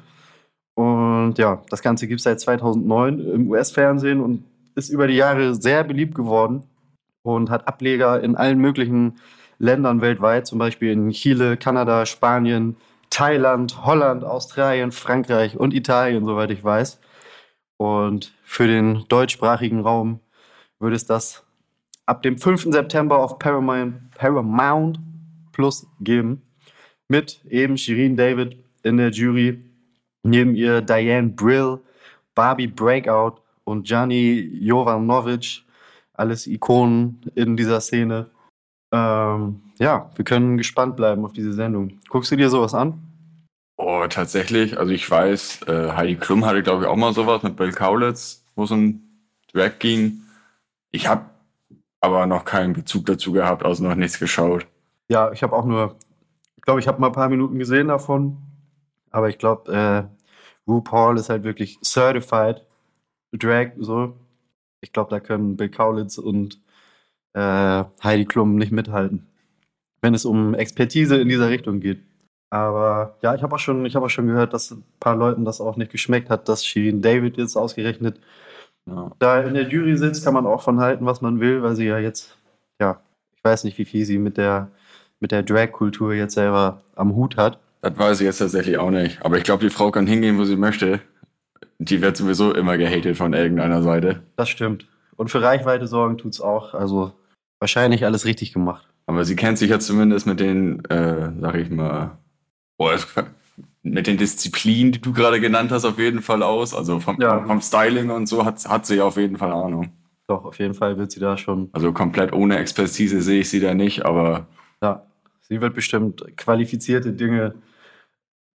Und 0.75 1.35
ja, 1.39 1.63
das 1.69 1.83
Ganze 1.83 2.07
gibt 2.07 2.21
es 2.21 2.25
seit 2.25 2.41
2009 2.41 3.21
im 3.21 3.51
US-Fernsehen 3.51 4.21
und 4.21 4.45
ist 4.75 4.89
über 4.89 5.07
die 5.07 5.17
Jahre 5.17 5.55
sehr 5.55 5.85
beliebt 5.85 6.15
geworden 6.15 6.63
und 7.23 7.51
hat 7.51 7.69
Ableger 7.69 8.23
in 8.23 8.37
allen 8.37 8.59
möglichen 8.59 9.17
Ländern 9.59 10.01
weltweit, 10.01 10.47
zum 10.47 10.59
Beispiel 10.59 10.91
in 10.91 11.11
Chile, 11.11 11.57
Kanada, 11.57 12.07
Spanien, 12.07 12.77
Thailand, 13.13 13.85
Holland, 13.85 14.25
Australien, 14.25 14.91
Frankreich 14.91 15.59
und 15.59 15.75
Italien, 15.75 16.25
soweit 16.25 16.51
ich 16.51 16.65
weiß. 16.65 16.99
Und 17.77 18.33
für 18.43 18.67
den 18.67 19.05
deutschsprachigen 19.09 19.81
Raum 19.81 20.21
würde 20.79 20.97
es 20.97 21.05
das 21.05 21.45
ab 22.07 22.23
dem 22.23 22.39
5. 22.39 22.73
September 22.73 23.19
auf 23.19 23.39
Paramount, 23.39 24.99
Plus 25.53 25.87
geben. 26.01 26.41
Mit 27.07 27.45
eben 27.51 27.77
Shirin 27.77 28.17
David 28.17 28.57
in 28.83 28.97
der 28.97 29.11
Jury. 29.11 29.63
Neben 30.23 30.55
ihr 30.55 30.81
Diane 30.81 31.29
Brill, 31.29 31.81
Barbie 32.35 32.69
Breakout 32.69 33.43
und 33.65 33.87
Gianni 33.87 34.49
Jovanovic. 34.59 35.65
Alles 36.15 36.47
Ikonen 36.47 37.21
in 37.35 37.59
dieser 37.59 37.83
Szene. 37.83 38.31
Ähm, 38.93 39.61
ja, 39.79 40.11
wir 40.15 40.25
können 40.25 40.59
gespannt 40.59 40.97
bleiben 40.97 41.25
auf 41.25 41.33
diese 41.33 41.53
Sendung. 41.53 41.99
Guckst 42.09 42.31
du 42.31 42.37
dir 42.37 42.51
sowas 42.51 42.75
an? 42.75 43.01
Oh, 43.79 44.05
tatsächlich. 44.09 44.79
Also 44.79 44.93
ich 44.93 45.11
weiß, 45.11 45.63
äh, 45.67 45.93
Heidi 45.93 46.17
Klum 46.17 46.45
hatte, 46.45 46.63
glaube 46.63 46.83
ich, 46.83 46.89
auch 46.89 46.97
mal 46.97 47.13
sowas 47.13 47.43
mit 47.43 47.57
Bill 47.57 47.73
Kaulitz, 47.73 48.45
wo 48.55 48.65
es 48.65 48.71
um 48.71 49.03
Drag 49.53 49.79
ging. 49.79 50.23
Ich 50.91 51.09
habe 51.09 51.25
aber 52.01 52.27
noch 52.27 52.45
keinen 52.45 52.75
Bezug 52.75 53.07
dazu 53.07 53.33
gehabt, 53.33 53.65
also 53.65 53.83
noch 53.83 53.95
nichts 53.95 54.19
geschaut. 54.19 54.67
Ja, 55.09 55.33
ich 55.33 55.43
habe 55.43 55.57
auch 55.57 55.65
nur, 55.65 55.97
ich 56.57 56.63
glaube, 56.63 56.81
ich 56.81 56.87
habe 56.87 57.01
mal 57.01 57.09
ein 57.09 57.13
paar 57.13 57.29
Minuten 57.29 57.59
gesehen 57.59 57.89
davon. 57.89 58.37
Aber 59.11 59.29
ich 59.29 59.39
glaube, 59.39 59.73
äh, 59.73 60.71
RuPaul 60.71 61.19
ist 61.19 61.29
halt 61.29 61.45
wirklich 61.45 61.79
certified 61.83 62.65
Drag, 63.33 63.73
so. 63.79 64.15
Ich 64.81 64.93
glaube, 64.93 65.11
da 65.11 65.21
können 65.21 65.57
Bill 65.57 65.71
Kaulitz 65.71 66.19
und 66.19 66.62
äh, 67.35 67.85
Heidi 68.03 68.25
Klum 68.25 68.57
nicht 68.57 68.73
mithalten, 68.73 69.27
wenn 70.01 70.15
es 70.15 70.25
um 70.25 70.55
Expertise 70.55 71.17
in 71.21 71.29
dieser 71.29 71.49
Richtung 71.51 71.81
geht. 71.81 72.01
Aber 72.51 73.17
ja, 73.23 73.35
ich 73.35 73.43
habe 73.43 73.55
auch, 73.55 73.59
schon- 73.59 73.87
ich 73.87 73.97
hab 73.97 74.03
auch 74.03 74.11
schon 74.11 74.27
gehört, 74.27 74.53
dass 74.53 74.73
ein 74.73 74.85
paar 75.01 75.17
Leuten 75.17 75.45
das 75.45 75.61
auch 75.61 75.77
nicht 75.77 75.91
geschmeckt 75.91 76.29
hat, 76.29 76.49
dass 76.49 76.67
Shirin 76.67 77.01
David 77.01 77.39
jetzt 77.39 77.57
ausgerechnet 77.57 78.21
Ja. 78.87 79.11
da 79.19 79.41
in 79.41 79.55
der 79.55 79.69
Jury 79.69 79.97
sitzt, 79.97 80.25
kann 80.25 80.35
man 80.35 80.45
auch 80.47 80.61
von 80.63 80.79
halten, 80.81 81.07
was 81.07 81.23
man 81.23 81.41
will, 81.41 81.63
weil 81.63 81.77
sie 81.77 81.87
ja 81.87 81.99
jetzt, 81.99 82.37
ja, 82.81 83.01
ich 83.35 83.43
weiß 83.45 83.65
nicht, 83.65 83.79
wie 83.79 83.85
viel 83.87 84.05
sie 84.05 84.19
mit 84.19 84.37
der, 84.37 84.69
mit 85.21 85.31
der 85.33 85.43
Drag-Kultur 85.43 86.13
jetzt 86.15 86.35
selber 86.35 86.83
am 86.97 87.15
Hut 87.15 87.37
hat. 87.37 87.59
Das 87.81 87.97
weiß 87.97 88.21
ich 88.21 88.27
jetzt 88.27 88.39
tatsächlich 88.39 88.77
auch 88.79 88.91
nicht. 88.91 89.25
Aber 89.25 89.39
ich 89.39 89.45
glaube, 89.45 89.65
die 89.65 89.71
Frau 89.71 89.91
kann 89.91 90.07
hingehen, 90.07 90.37
wo 90.39 90.45
sie 90.45 90.57
möchte. 90.57 91.01
Die 91.79 92.03
wird 92.03 92.17
sowieso 92.17 92.53
immer 92.55 92.77
gehatet 92.77 93.17
von 93.17 93.33
irgendeiner 93.33 93.83
Seite. 93.83 94.23
Das 94.37 94.49
stimmt. 94.49 94.87
Und 95.17 95.31
für 95.31 95.43
Reichweite 95.43 95.87
sorgen 95.87 96.19
tut's 96.19 96.41
auch. 96.41 96.75
Also 96.75 97.13
Wahrscheinlich 97.63 98.05
alles 98.05 98.25
richtig 98.25 98.53
gemacht. 98.53 98.85
Aber 99.07 99.25
sie 99.25 99.37
kennt 99.37 99.57
sich 99.57 99.71
ja 99.71 99.79
zumindest 99.79 100.27
mit 100.27 100.41
den, 100.41 100.85
äh, 100.87 101.31
sag 101.41 101.55
ich 101.55 101.71
mal, 101.71 102.19
boah, 102.77 102.97
mit 103.85 104.09
den 104.09 104.17
Disziplinen, 104.17 104.91
die 104.91 105.01
du 105.01 105.13
gerade 105.13 105.41
genannt 105.41 105.71
hast, 105.71 105.85
auf 105.85 105.97
jeden 105.97 106.23
Fall 106.23 106.43
aus. 106.43 106.75
Also 106.75 106.99
vom, 106.99 107.21
Ja. 107.21 107.47
vom 107.47 107.61
Styling 107.61 108.11
und 108.11 108.27
so 108.27 108.45
hat, 108.45 108.69
hat 108.69 108.85
sie 108.85 109.01
auf 109.01 109.17
jeden 109.17 109.37
Fall 109.37 109.53
Ahnung. 109.53 109.93
Doch, 110.27 110.45
auf 110.45 110.59
jeden 110.59 110.75
Fall 110.75 110.99
wird 110.99 111.13
sie 111.13 111.21
da 111.21 111.37
schon. 111.37 111.69
Also 111.73 111.93
komplett 111.93 112.33
ohne 112.33 112.59
Expertise 112.59 113.23
sehe 113.23 113.43
ich 113.43 113.49
sie 113.51 113.61
da 113.61 113.75
nicht, 113.75 114.05
aber 114.05 114.49
Ja, 114.83 115.07
sie 115.43 115.61
wird 115.61 115.73
bestimmt 115.75 116.25
qualifizierte 116.37 117.13
Dinge 117.13 117.55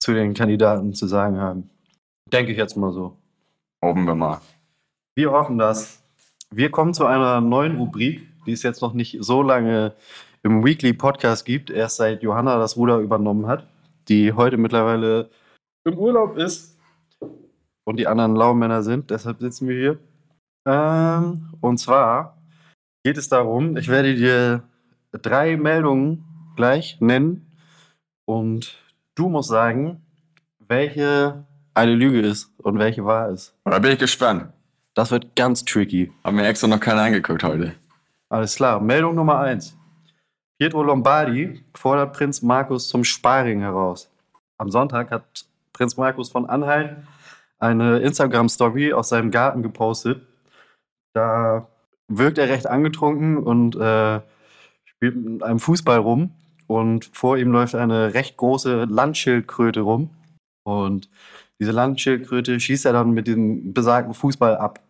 zu 0.01 0.15
den 0.15 0.35
Kandidaten 0.35 0.95
zu 0.95 1.07
sagen 1.07 1.39
haben. 1.39 1.71
Denke 2.33 2.51
ich 2.51 2.59
jetzt 2.59 2.77
mal 2.77 2.91
so. 2.93 3.17
hoffen 3.81 4.05
wir 4.05 4.17
mal. 4.17 4.41
Wir 5.15 5.31
hoffen 5.31 5.59
das. 5.59 6.03
Wir 6.51 6.73
kommen 6.73 6.93
zu 6.93 7.07
einer 7.07 7.41
neuen 7.41 7.77
Rubrik, 7.77 8.27
die 8.47 8.53
es 8.53 8.63
jetzt 8.63 8.83
noch 8.83 8.93
nicht 8.93 9.19
so 9.21 9.43
lange 9.43 9.93
im 10.43 10.65
Weekly 10.65 10.93
Podcast 10.93 11.45
gibt, 11.45 11.71
erst 11.71 11.97
seit 11.97 12.23
Johanna 12.23 12.59
das 12.59 12.77
Ruder 12.77 12.99
übernommen 12.99 13.47
hat, 13.47 13.67
die 14.09 14.33
heute 14.33 14.57
mittlerweile 14.57 15.29
im 15.85 15.99
Urlaub 15.99 16.37
ist 16.37 16.79
und 17.85 17.97
die 17.99 18.07
anderen 18.07 18.37
Laumänner 18.37 18.83
sind. 18.83 19.11
Deshalb 19.11 19.41
sitzen 19.41 19.69
wir 19.69 19.77
hier. 19.77 19.99
Ähm, 20.67 21.53
und 21.61 21.79
zwar 21.79 22.39
geht 23.05 23.17
es 23.17 23.29
darum, 23.29 23.77
ich 23.77 23.89
werde 23.89 24.15
dir 24.15 24.63
drei 25.13 25.57
Meldungen 25.57 26.25
gleich 26.57 27.01
nennen 27.01 27.47
und 28.25 28.77
du 29.15 29.29
musst 29.29 29.49
sagen, 29.49 30.03
welche 30.59 31.45
eine 31.75 31.95
Lüge 31.95 32.21
ist 32.21 32.53
und 32.59 32.79
welche 32.79 33.05
wahr 33.05 33.31
ist. 33.31 33.55
Da 33.65 33.79
bin 33.79 33.93
ich 33.93 33.99
gespannt. 33.99 34.53
Das 34.95 35.11
wird 35.11 35.37
ganz 35.37 35.65
tricky. 35.65 36.11
Haben 36.25 36.37
mir 36.37 36.47
extra 36.47 36.67
noch 36.67 36.81
keiner 36.81 37.03
angeguckt 37.03 37.45
heute. 37.45 37.75
Alles 38.29 38.57
klar. 38.57 38.81
Meldung 38.81 39.15
Nummer 39.15 39.39
eins. 39.39 39.77
Pietro 40.59 40.83
Lombardi 40.83 41.63
fordert 41.75 42.17
Prinz 42.17 42.43
Markus 42.43 42.89
zum 42.89 43.05
Sparring 43.05 43.61
heraus. 43.61 44.11
Am 44.59 44.71
Sonntag 44.71 45.11
hat 45.11 45.45
Prinz 45.73 45.97
Markus 45.97 46.31
von 46.31 46.47
Anhalt 46.47 46.97
eine 47.59 47.99
Instagram-Story 47.99 48.93
aus 48.93 49.11
seinem 49.11 49.31
Garten 49.31 49.63
gepostet. 49.63 50.27
Da 51.15 51.69
wirkt 52.09 52.39
er 52.39 52.49
recht 52.49 52.67
angetrunken 52.67 53.39
und 53.39 53.77
äh, 53.77 54.21
spielt 54.85 55.17
mit 55.17 55.43
einem 55.43 55.59
Fußball 55.59 55.99
rum. 55.99 56.33
Und 56.67 57.11
vor 57.13 57.37
ihm 57.37 57.53
läuft 57.53 57.75
eine 57.75 58.15
recht 58.15 58.37
große 58.37 58.85
Landschildkröte 58.85 59.81
rum. 59.81 60.11
Und 60.65 61.09
diese 61.61 61.71
Landschildkröte 61.71 62.59
schießt 62.59 62.87
er 62.87 62.93
dann 62.93 63.13
mit 63.13 63.29
dem 63.29 63.73
besagten 63.73 64.15
Fußball 64.15 64.57
ab. 64.57 64.81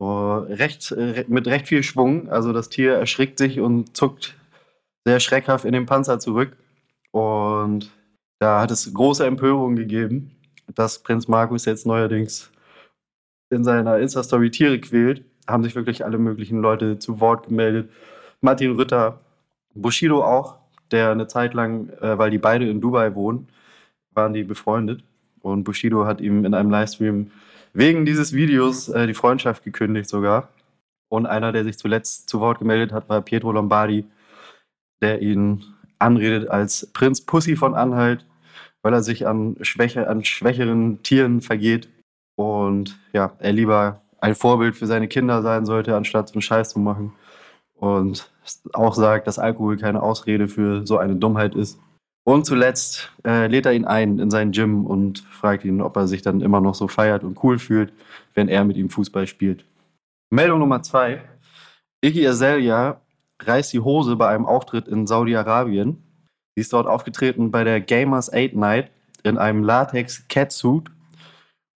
Recht, 0.00 0.92
äh, 0.92 1.24
mit 1.28 1.46
recht 1.46 1.68
viel 1.68 1.82
Schwung. 1.82 2.28
Also 2.28 2.52
das 2.52 2.68
Tier 2.68 2.94
erschrickt 2.94 3.38
sich 3.38 3.60
und 3.60 3.96
zuckt 3.96 4.36
sehr 5.04 5.20
schreckhaft 5.20 5.64
in 5.64 5.72
den 5.72 5.86
Panzer 5.86 6.18
zurück. 6.18 6.56
Und 7.10 7.90
da 8.38 8.60
hat 8.60 8.70
es 8.70 8.92
große 8.92 9.26
Empörung 9.26 9.74
gegeben, 9.74 10.30
dass 10.74 11.02
Prinz 11.02 11.26
Markus 11.26 11.64
jetzt 11.64 11.86
neuerdings 11.86 12.50
in 13.50 13.64
seiner 13.64 13.98
Insta-Story 13.98 14.50
Tiere 14.50 14.78
quält. 14.78 15.24
Haben 15.48 15.64
sich 15.64 15.74
wirklich 15.74 16.04
alle 16.04 16.18
möglichen 16.18 16.60
Leute 16.60 16.98
zu 16.98 17.20
Wort 17.20 17.48
gemeldet. 17.48 17.90
Martin 18.40 18.72
Rütter, 18.72 19.18
Bushido 19.74 20.22
auch, 20.22 20.58
der 20.90 21.10
eine 21.10 21.26
Zeit 21.26 21.54
lang, 21.54 21.88
äh, 22.00 22.18
weil 22.18 22.30
die 22.30 22.38
beide 22.38 22.68
in 22.68 22.80
Dubai 22.80 23.14
wohnen, 23.14 23.48
waren 24.12 24.32
die 24.32 24.44
befreundet. 24.44 25.02
Und 25.40 25.64
Bushido 25.64 26.06
hat 26.06 26.20
ihm 26.20 26.44
in 26.44 26.54
einem 26.54 26.70
Livestream 26.70 27.30
wegen 27.72 28.04
dieses 28.04 28.32
Videos 28.32 28.88
äh, 28.88 29.06
die 29.06 29.14
Freundschaft 29.14 29.64
gekündigt 29.64 30.08
sogar. 30.08 30.48
Und 31.10 31.26
einer, 31.26 31.52
der 31.52 31.64
sich 31.64 31.78
zuletzt 31.78 32.28
zu 32.28 32.40
Wort 32.40 32.58
gemeldet 32.58 32.92
hat, 32.92 33.08
war 33.08 33.22
Pietro 33.22 33.52
Lombardi, 33.52 34.04
der 35.00 35.22
ihn 35.22 35.64
anredet 35.98 36.48
als 36.48 36.86
Prinz 36.92 37.22
Pussy 37.22 37.56
von 37.56 37.74
Anhalt, 37.74 38.26
weil 38.82 38.92
er 38.92 39.02
sich 39.02 39.26
an, 39.26 39.56
Schwäche, 39.62 40.08
an 40.08 40.24
schwächeren 40.24 41.02
Tieren 41.02 41.40
vergeht. 41.40 41.88
Und 42.36 42.98
ja, 43.12 43.32
er 43.38 43.52
lieber 43.52 44.02
ein 44.20 44.34
Vorbild 44.34 44.76
für 44.76 44.86
seine 44.86 45.08
Kinder 45.08 45.42
sein 45.42 45.66
sollte, 45.66 45.96
anstatt 45.96 46.28
so 46.28 46.34
einen 46.34 46.42
Scheiß 46.42 46.70
zu 46.70 46.78
machen. 46.78 47.12
Und 47.74 48.30
auch 48.72 48.94
sagt, 48.94 49.26
dass 49.26 49.38
Alkohol 49.38 49.76
keine 49.76 50.02
Ausrede 50.02 50.48
für 50.48 50.86
so 50.86 50.98
eine 50.98 51.16
Dummheit 51.16 51.54
ist. 51.54 51.78
Und 52.24 52.44
zuletzt 52.44 53.10
äh, 53.24 53.46
lädt 53.46 53.66
er 53.66 53.72
ihn 53.72 53.86
ein 53.86 54.18
in 54.18 54.30
sein 54.30 54.52
Gym 54.52 54.84
und 54.84 55.20
fragt 55.20 55.64
ihn, 55.64 55.80
ob 55.80 55.96
er 55.96 56.06
sich 56.06 56.20
dann 56.22 56.40
immer 56.40 56.60
noch 56.60 56.74
so 56.74 56.86
feiert 56.86 57.24
und 57.24 57.42
cool 57.42 57.58
fühlt, 57.58 57.92
wenn 58.34 58.48
er 58.48 58.64
mit 58.64 58.76
ihm 58.76 58.90
Fußball 58.90 59.26
spielt. 59.26 59.64
Meldung 60.30 60.58
Nummer 60.58 60.82
zwei. 60.82 61.22
Iggy 62.04 62.26
Azalea 62.26 63.00
reißt 63.42 63.72
die 63.72 63.80
Hose 63.80 64.16
bei 64.16 64.28
einem 64.28 64.46
Auftritt 64.46 64.88
in 64.88 65.06
Saudi-Arabien. 65.06 66.02
Sie 66.54 66.60
ist 66.60 66.72
dort 66.72 66.86
aufgetreten 66.86 67.50
bei 67.50 67.64
der 67.64 67.80
Gamers 67.80 68.32
8 68.32 68.54
Night 68.54 68.90
in 69.22 69.38
einem 69.38 69.62
Latex-Catsuit. 69.62 70.90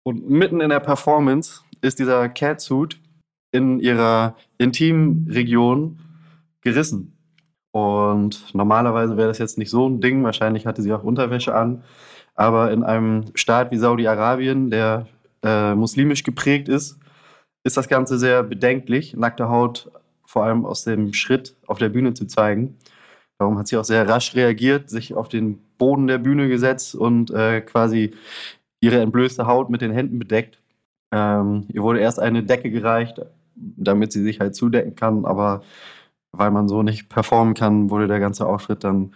Und 0.05 0.29
mitten 0.29 0.61
in 0.61 0.71
der 0.71 0.81
Performance 0.81 1.63
ist 1.81 1.99
dieser 1.99 2.29
Catsuit 2.29 2.99
in 3.53 3.81
ihrer 3.81 4.37
Intimregion 4.59 5.99
gerissen. 6.63 7.12
Und 7.73 8.55
normalerweise 8.55 9.17
wäre 9.17 9.29
das 9.29 9.38
jetzt 9.38 9.59
nicht 9.59 9.71
so 9.71 9.88
ein 9.88 10.00
Ding. 10.00 10.23
Wahrscheinlich 10.25 10.67
hatte 10.67 10.83
sie 10.83 10.93
auch 10.93 11.02
Unterwäsche 11.02 11.55
an. 11.55 11.83
Aber 12.35 12.71
in 12.71 12.83
einem 12.83 13.25
Staat 13.35 13.71
wie 13.71 13.79
Saudi-Arabien, 13.79 14.71
der 14.71 15.07
äh, 15.43 15.75
muslimisch 15.75 16.23
geprägt 16.23 16.69
ist, 16.69 16.99
ist 17.64 17.76
das 17.76 17.88
Ganze 17.88 18.19
sehr 18.19 18.43
bedenklich, 18.43 19.14
nackte 19.17 19.49
Haut 19.49 19.91
vor 20.25 20.45
allem 20.45 20.64
aus 20.64 20.85
dem 20.85 21.12
Schritt 21.12 21.57
auf 21.67 21.79
der 21.79 21.91
Bühne 21.91 22.14
zu 22.14 22.26
zeigen. 22.26 22.79
Darum 23.38 23.59
hat 23.59 23.69
sie 23.69 23.76
auch 23.76 23.85
sehr 23.85 24.09
rasch 24.09 24.35
reagiert, 24.35 24.88
sich 24.88 25.14
auf 25.14 25.29
den 25.29 25.59
Boden 25.76 26.07
der 26.07 26.19
Bühne 26.19 26.49
gesetzt 26.49 26.95
und 26.95 27.31
äh, 27.31 27.61
quasi 27.61 28.14
ihre 28.81 29.00
entblößte 29.00 29.47
Haut 29.47 29.69
mit 29.69 29.81
den 29.81 29.93
Händen 29.93 30.19
bedeckt. 30.19 30.59
Ähm, 31.12 31.67
ihr 31.69 31.83
wurde 31.83 32.00
erst 32.00 32.19
eine 32.19 32.43
Decke 32.43 32.71
gereicht, 32.71 33.21
damit 33.55 34.12
sie 34.12 34.23
sich 34.23 34.41
halt 34.41 34.55
zudecken 34.55 34.95
kann, 34.97 35.25
aber 35.25 35.62
weil 36.33 36.51
man 36.51 36.69
so 36.69 36.83
nicht 36.83 37.09
performen 37.09 37.55
kann, 37.55 37.91
wurde 37.91 38.09
der 38.09 38.21
ganze 38.21 38.47
Auftritt 38.47 38.85
dann 38.85 39.15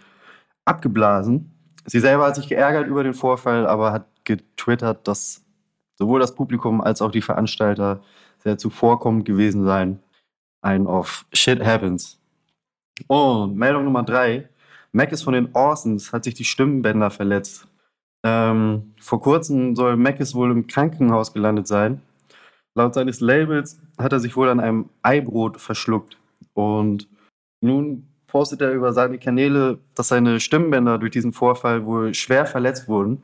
abgeblasen. 0.65 1.51
Sie 1.85 1.99
selber 1.99 2.27
hat 2.27 2.35
sich 2.35 2.47
geärgert 2.47 2.87
über 2.87 3.03
den 3.03 3.13
Vorfall, 3.13 3.65
aber 3.65 3.91
hat 3.91 4.07
getwittert, 4.23 5.07
dass 5.07 5.45
sowohl 5.95 6.19
das 6.19 6.35
Publikum 6.35 6.81
als 6.81 7.01
auch 7.01 7.11
die 7.11 7.21
Veranstalter 7.21 8.01
sehr 8.39 8.57
zuvorkommend 8.57 9.25
gewesen 9.25 9.65
seien. 9.65 9.99
Ein 10.61 10.85
auf 10.87 11.25
Shit 11.33 11.63
Happens. 11.63 12.19
Und 13.07 13.55
Meldung 13.55 13.85
Nummer 13.85 14.03
drei. 14.03 14.49
Mac 14.91 15.11
ist 15.11 15.23
von 15.23 15.33
den 15.33 15.49
Orsons, 15.53 16.11
hat 16.11 16.23
sich 16.23 16.33
die 16.33 16.43
Stimmbänder 16.43 17.09
verletzt. 17.09 17.67
Ähm, 18.23 18.93
vor 18.99 19.21
kurzem 19.21 19.75
soll 19.75 19.95
Mackes 19.95 20.33
wohl 20.33 20.51
im 20.51 20.67
Krankenhaus 20.67 21.33
gelandet 21.33 21.67
sein. 21.67 22.01
Laut 22.75 22.93
seines 22.93 23.19
Labels 23.21 23.79
hat 23.97 24.11
er 24.11 24.19
sich 24.19 24.35
wohl 24.35 24.49
an 24.49 24.59
einem 24.59 24.89
Eibrot 25.01 25.59
verschluckt. 25.59 26.17
Und 26.57 27.07
nun 27.61 28.07
postet 28.25 28.61
er 28.61 28.73
über 28.73 28.91
seine 28.91 29.19
Kanäle, 29.19 29.77
dass 29.93 30.07
seine 30.07 30.39
Stimmbänder 30.39 30.97
durch 30.97 31.11
diesen 31.11 31.31
Vorfall 31.31 31.85
wohl 31.85 32.15
schwer 32.15 32.47
verletzt 32.47 32.87
wurden. 32.87 33.21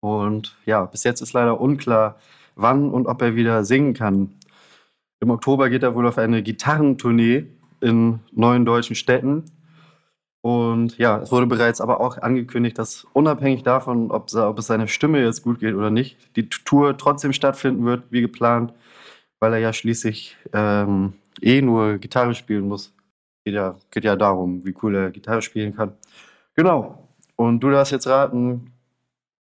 Und 0.00 0.58
ja, 0.66 0.84
bis 0.84 1.02
jetzt 1.02 1.22
ist 1.22 1.32
leider 1.32 1.60
unklar, 1.62 2.18
wann 2.56 2.90
und 2.90 3.06
ob 3.06 3.22
er 3.22 3.36
wieder 3.36 3.64
singen 3.64 3.94
kann. 3.94 4.34
Im 5.20 5.30
Oktober 5.30 5.70
geht 5.70 5.82
er 5.82 5.94
wohl 5.94 6.06
auf 6.06 6.18
eine 6.18 6.42
Gitarrentournee 6.42 7.46
in 7.80 8.20
neuen 8.32 8.66
deutschen 8.66 8.96
Städten. 8.96 9.44
Und 10.42 10.98
ja, 10.98 11.20
es 11.20 11.32
wurde 11.32 11.46
bereits 11.46 11.80
aber 11.80 12.02
auch 12.02 12.18
angekündigt, 12.18 12.78
dass 12.78 13.06
unabhängig 13.14 13.62
davon, 13.62 14.10
ob, 14.10 14.30
ob 14.34 14.58
es 14.58 14.66
seiner 14.66 14.88
Stimme 14.88 15.24
jetzt 15.24 15.42
gut 15.42 15.58
geht 15.58 15.74
oder 15.74 15.88
nicht, 15.88 16.36
die 16.36 16.50
Tour 16.50 16.98
trotzdem 16.98 17.32
stattfinden 17.32 17.86
wird, 17.86 18.04
wie 18.10 18.20
geplant, 18.20 18.74
weil 19.40 19.54
er 19.54 19.58
ja 19.60 19.72
schließlich 19.72 20.36
ähm, 20.52 21.14
eh 21.40 21.60
nur 21.62 21.98
Gitarre 21.98 22.34
spielen 22.34 22.68
muss. 22.68 22.92
Geht 23.44 23.54
ja, 23.54 23.76
geht 23.90 24.04
ja 24.04 24.16
darum, 24.16 24.64
wie 24.64 24.74
cool 24.82 24.94
er 24.96 25.10
Gitarre 25.10 25.42
spielen 25.42 25.74
kann. 25.76 25.92
Genau. 26.54 27.08
Und 27.36 27.60
du 27.60 27.70
darfst 27.70 27.92
jetzt 27.92 28.06
raten, 28.06 28.72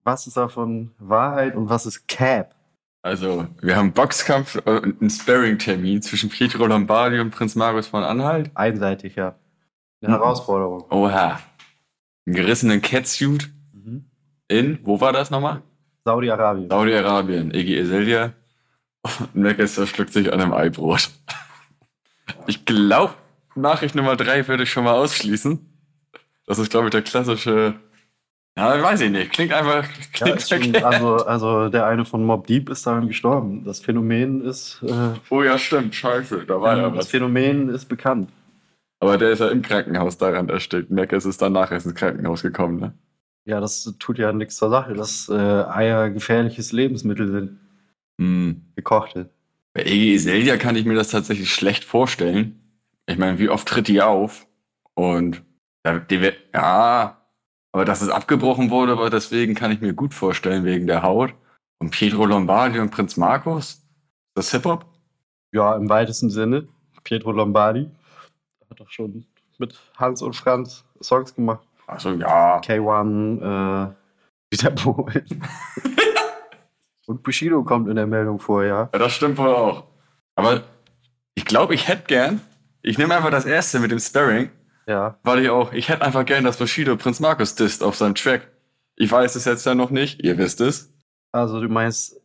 was 0.04 0.28
ist 0.28 0.36
davon 0.38 0.92
Wahrheit 1.00 1.56
und 1.56 1.70
was 1.70 1.86
ist 1.86 2.08
Cap? 2.08 2.56
Also, 3.02 3.48
wir 3.62 3.76
haben 3.76 3.92
Boxkampf 3.92 4.56
äh, 4.66 4.80
und 4.80 5.02
einen 5.02 5.10
Sparring-Termin 5.10 6.02
zwischen 6.02 6.30
Pietro 6.30 6.66
Lombardi 6.66 7.20
und 7.20 7.32
Prinz 7.32 7.56
Markus 7.56 7.88
von 7.88 8.04
Anhalt. 8.04 8.50
Einseitig, 8.56 9.16
ja. 9.16 9.36
Eine 10.02 10.16
Mhm. 10.16 10.20
Herausforderung. 10.20 10.86
Oha. 10.90 11.40
Einen 12.26 12.36
gerissenen 12.36 12.82
Catsuit 12.82 13.50
in, 14.50 14.80
wo 14.84 15.00
war 15.02 15.14
das 15.14 15.32
nochmal? 15.32 15.62
Saudi-Arabien. 16.06 16.70
Saudi-Arabien, 16.70 17.54
Iggy 17.54 17.80
Azalea. 17.80 18.34
Und 19.20 19.36
Meckes 19.36 19.76
verschluckt 19.76 20.14
sich 20.14 20.32
an 20.32 20.40
einem 20.42 20.54
Eibrot. 20.54 21.10
Ich 22.48 22.66
glaube, 22.66 23.14
Nachricht 23.56 23.96
Nummer 23.96 24.16
drei 24.16 24.48
würde 24.48 24.64
ich 24.64 24.72
schon 24.72 24.84
mal 24.84 24.94
ausschließen. 24.94 25.60
Das 26.46 26.60
ist, 26.60 26.70
glaube 26.70 26.88
ich, 26.88 26.92
der 26.92 27.02
klassische. 27.02 27.76
Ja, 28.58 28.82
weiß 28.82 29.02
ich 29.02 29.10
nicht. 29.12 29.32
Klingt 29.32 29.54
einfach. 29.54 29.84
Ja, 29.84 29.92
Klingt 30.12 30.38
ist 30.38 30.50
schon, 30.50 30.76
also, 30.84 31.16
also 31.18 31.70
der 31.70 31.88
eine 31.88 32.06
von 32.06 32.24
Mob 32.24 32.46
Deep 32.46 32.70
ist 32.70 32.86
daran 32.86 33.08
gestorben. 33.08 33.64
Das 33.64 33.80
Phänomen 33.80 34.42
ist, 34.42 34.82
äh, 34.84 35.20
Oh 35.30 35.42
ja, 35.42 35.58
stimmt. 35.58 35.96
Scheiße, 35.96 36.46
da 36.46 36.62
war 36.62 36.78
ja 36.78 36.90
das 36.90 36.98
was. 36.98 37.08
Phänomen 37.08 37.70
ist 37.70 37.86
bekannt. 37.86 38.30
Aber 39.00 39.18
der 39.18 39.32
ist 39.32 39.40
ja 39.40 39.50
im 39.50 39.62
Krankenhaus 39.62 40.18
daran 40.18 40.50
erstickt. 40.50 40.92
Meckes 40.92 41.26
ist 41.26 41.42
danach 41.42 41.72
erst 41.72 41.88
ins 41.88 41.96
Krankenhaus 41.96 42.42
gekommen, 42.42 42.80
ne? 42.80 42.94
Ja, 43.46 43.60
das 43.60 43.94
tut 44.00 44.18
ja 44.18 44.32
nichts 44.32 44.56
zur 44.56 44.70
Sache, 44.70 44.94
dass 44.94 45.28
äh, 45.28 45.34
Eier 45.34 46.10
gefährliches 46.10 46.72
Lebensmittel 46.72 47.30
sind. 47.30 47.60
Hm. 48.22 48.62
Gekochte. 48.76 49.30
Bei 49.74 49.86
Iggy 49.86 50.16
Azalea 50.16 50.58
kann 50.58 50.76
ich 50.76 50.86
mir 50.86 50.96
das 50.96 51.10
tatsächlich 51.10 51.54
schlecht 51.54 51.84
vorstellen. 51.84 52.60
Ich 53.08 53.18
meine, 53.18 53.40
wie 53.40 53.50
oft 53.50 53.68
tritt 53.68 53.88
die 53.88 54.02
auf? 54.02 54.48
Und 54.94 55.44
ja, 55.86 56.00
die, 56.00 56.32
ja, 56.54 57.18
aber 57.72 57.86
dass 57.86 58.02
es 58.02 58.10
abgebrochen 58.10 58.70
wurde, 58.70 58.92
aber 58.92 59.10
deswegen 59.10 59.56
kann 59.56 59.72
ich 59.72 59.82
mir 59.82 59.94
gut 59.94 60.14
vorstellen, 60.14 60.64
wegen 60.64 60.88
der 60.88 61.02
Haut. 61.02 61.34
Und 61.80 61.90
Pietro 61.90 62.26
Lombardi 62.26 62.80
und 62.80 62.92
Prinz 62.92 63.18
Markus? 63.18 63.72
Ist 63.72 63.82
das 64.36 64.52
Hip-Hop? 64.52 64.86
Ja, 65.52 65.76
im 65.76 65.90
weitesten 65.90 66.30
Sinne. 66.30 66.68
Pietro 67.04 67.32
Lombardi 67.32 67.90
hat 68.70 68.80
doch 68.80 68.90
schon 68.90 69.26
mit 69.58 69.80
Hans 69.98 70.22
und 70.22 70.36
Franz 70.36 70.86
Songs 71.02 71.36
gemacht. 71.36 71.68
Achso, 71.88 72.12
ja. 72.12 72.60
K1, 72.62 73.90
äh, 73.90 73.94
Dieter 74.52 74.72
Bohlen. 74.72 75.26
und 77.06 77.24
Bushido 77.24 77.64
kommt 77.64 77.90
in 77.90 77.96
der 77.96 78.08
Meldung 78.08 78.40
vor, 78.40 78.64
ja. 78.64 78.90
Ja, 78.94 79.00
das 79.00 79.14
stimmt 79.14 79.38
wohl 79.38 79.50
auch. 79.50 79.86
Aber 80.36 80.64
ich 81.36 81.46
glaube, 81.46 81.74
ich 81.76 81.88
hätte 81.88 82.04
gern, 82.08 82.42
ich 82.82 82.98
nehme 82.98 83.16
einfach 83.16 83.32
das 83.32 83.46
erste 83.46 83.80
mit 83.80 83.92
dem 83.92 84.00
Sparring, 84.00 84.50
Ja. 84.88 85.18
weil 85.24 85.40
ich 85.44 85.50
auch, 85.50 85.74
ich 85.74 85.90
hätte 85.90 86.04
einfach 86.04 86.26
gern, 86.26 86.44
dass 86.44 86.58
Bushido 86.58 86.96
Prinz 86.96 87.20
Markus 87.20 87.56
disst 87.56 87.84
auf 87.84 87.96
seinem 87.96 88.16
Track. 88.16 88.48
Ich 88.96 89.12
weiß 89.12 89.36
es 89.36 89.46
jetzt 89.46 89.66
ja 89.66 89.76
noch 89.76 89.90
nicht, 89.90 90.24
ihr 90.24 90.38
wisst 90.38 90.62
es. 90.62 90.94
Also 91.32 91.60
du 91.62 91.68
meinst, 91.70 92.20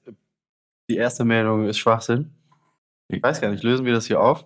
die 0.90 0.96
erste 0.96 1.24
Meldung 1.24 1.66
ist 1.66 1.78
Schwachsinn? 1.78 2.30
Ich 3.08 3.22
weiß 3.22 3.40
gar 3.40 3.50
nicht, 3.50 3.62
lösen 3.64 3.86
wir 3.86 3.94
das 3.94 4.06
hier 4.06 4.20
auf? 4.20 4.44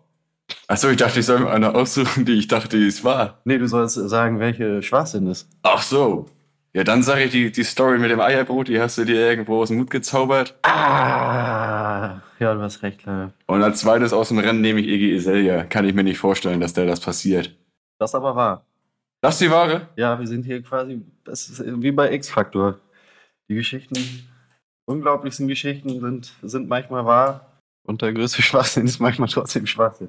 Achso, 0.69 0.89
ich 0.89 0.97
dachte, 0.97 1.21
ich 1.21 1.27
soll 1.27 1.41
mir 1.41 1.51
eine 1.51 1.75
aussuchen, 1.75 2.25
die 2.25 2.35
ich 2.35 2.47
dachte, 2.47 2.77
die 2.77 2.87
es 2.87 3.03
war. 3.03 3.41
Nee, 3.45 3.59
du 3.59 3.67
sollst 3.67 3.95
sagen, 3.95 4.39
welche 4.39 4.83
Schwachsinn 4.83 5.27
ist. 5.27 5.49
Ach 5.63 5.83
so. 5.83 6.27
Ja, 6.75 6.85
dann 6.85 7.03
sage 7.03 7.25
ich 7.25 7.31
die, 7.33 7.53
die 7.53 7.65
Story 7.65 7.99
mit 7.99 8.11
dem 8.11 8.21
Eierbrot, 8.21 8.69
die 8.69 8.81
hast 8.81 8.97
du 8.97 9.05
dir 9.05 9.17
irgendwo 9.17 9.61
aus 9.61 9.69
dem 9.69 9.77
Mut 9.77 9.91
gezaubert. 9.91 10.59
Ah, 10.63 12.21
ja, 12.39 12.55
du 12.55 12.61
hast 12.63 12.83
recht, 12.83 13.05
Leute. 13.05 13.33
Und 13.47 13.63
als 13.63 13.81
zweites 13.81 14.15
aus 14.15 14.29
dem 14.29 14.39
Rennen 14.39 14.63
nehme 14.63 14.81
ich 14.81 14.89
Iggy 14.89 15.17
Azalea. 15.17 15.65
Kann 15.65 15.85
ich 15.85 15.95
mir 15.95 16.03
nicht 16.03 16.19
vorstellen, 16.19 16.61
dass 16.61 16.73
der 16.73 16.87
das 16.87 17.01
passiert. 17.01 17.55
Das 17.99 18.15
aber 18.15 18.35
wahr. 18.35 18.65
Das 19.21 19.35
ist 19.35 19.43
die 19.43 19.51
Ware? 19.51 19.89
Ja, 19.97 20.19
wir 20.19 20.27
sind 20.27 20.45
hier 20.47 20.63
quasi, 20.63 21.03
das 21.25 21.49
ist 21.49 21.63
wie 21.83 21.93
bei 21.93 22.13
X-Factor. 22.15 22.79
Die 23.49 23.55
Geschichten, 23.55 24.27
unglaublichsten 24.87 25.49
Geschichten 25.49 26.01
sind, 26.01 26.33
sind 26.43 26.69
manchmal 26.69 27.05
wahr 27.05 27.53
und 27.85 28.03
der 28.03 28.13
größte 28.13 28.43
Schwachsinn 28.43 28.87
ist 28.87 29.01
manchmal 29.01 29.29
trotzdem 29.29 29.67
Schwachsinn. 29.67 30.09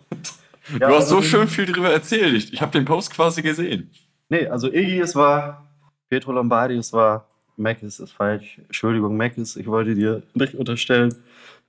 Ja, 0.79 0.87
du 0.87 0.95
hast 0.95 1.09
so 1.09 1.17
also- 1.17 1.27
schön 1.27 1.47
viel 1.47 1.65
drüber 1.65 1.91
erzählt. 1.91 2.33
Ich, 2.35 2.53
ich 2.53 2.61
habe 2.61 2.71
den 2.71 2.85
Post 2.85 3.11
quasi 3.13 3.41
gesehen. 3.41 3.91
Nee, 4.29 4.47
also 4.47 4.67
Iggy 4.67 4.99
ist 5.01 5.15
wahr, 5.15 5.62
Pietro 6.13 6.31
Lombardi 6.31 6.77
ist 6.77 6.93
wahr, 6.93 7.27
Mackis 7.57 7.99
ist 7.99 8.11
falsch. 8.11 8.59
Entschuldigung, 8.65 9.17
Mackis, 9.17 9.55
ich 9.55 9.65
wollte 9.65 9.95
dir 9.95 10.21
nicht 10.35 10.53
unterstellen, 10.53 11.11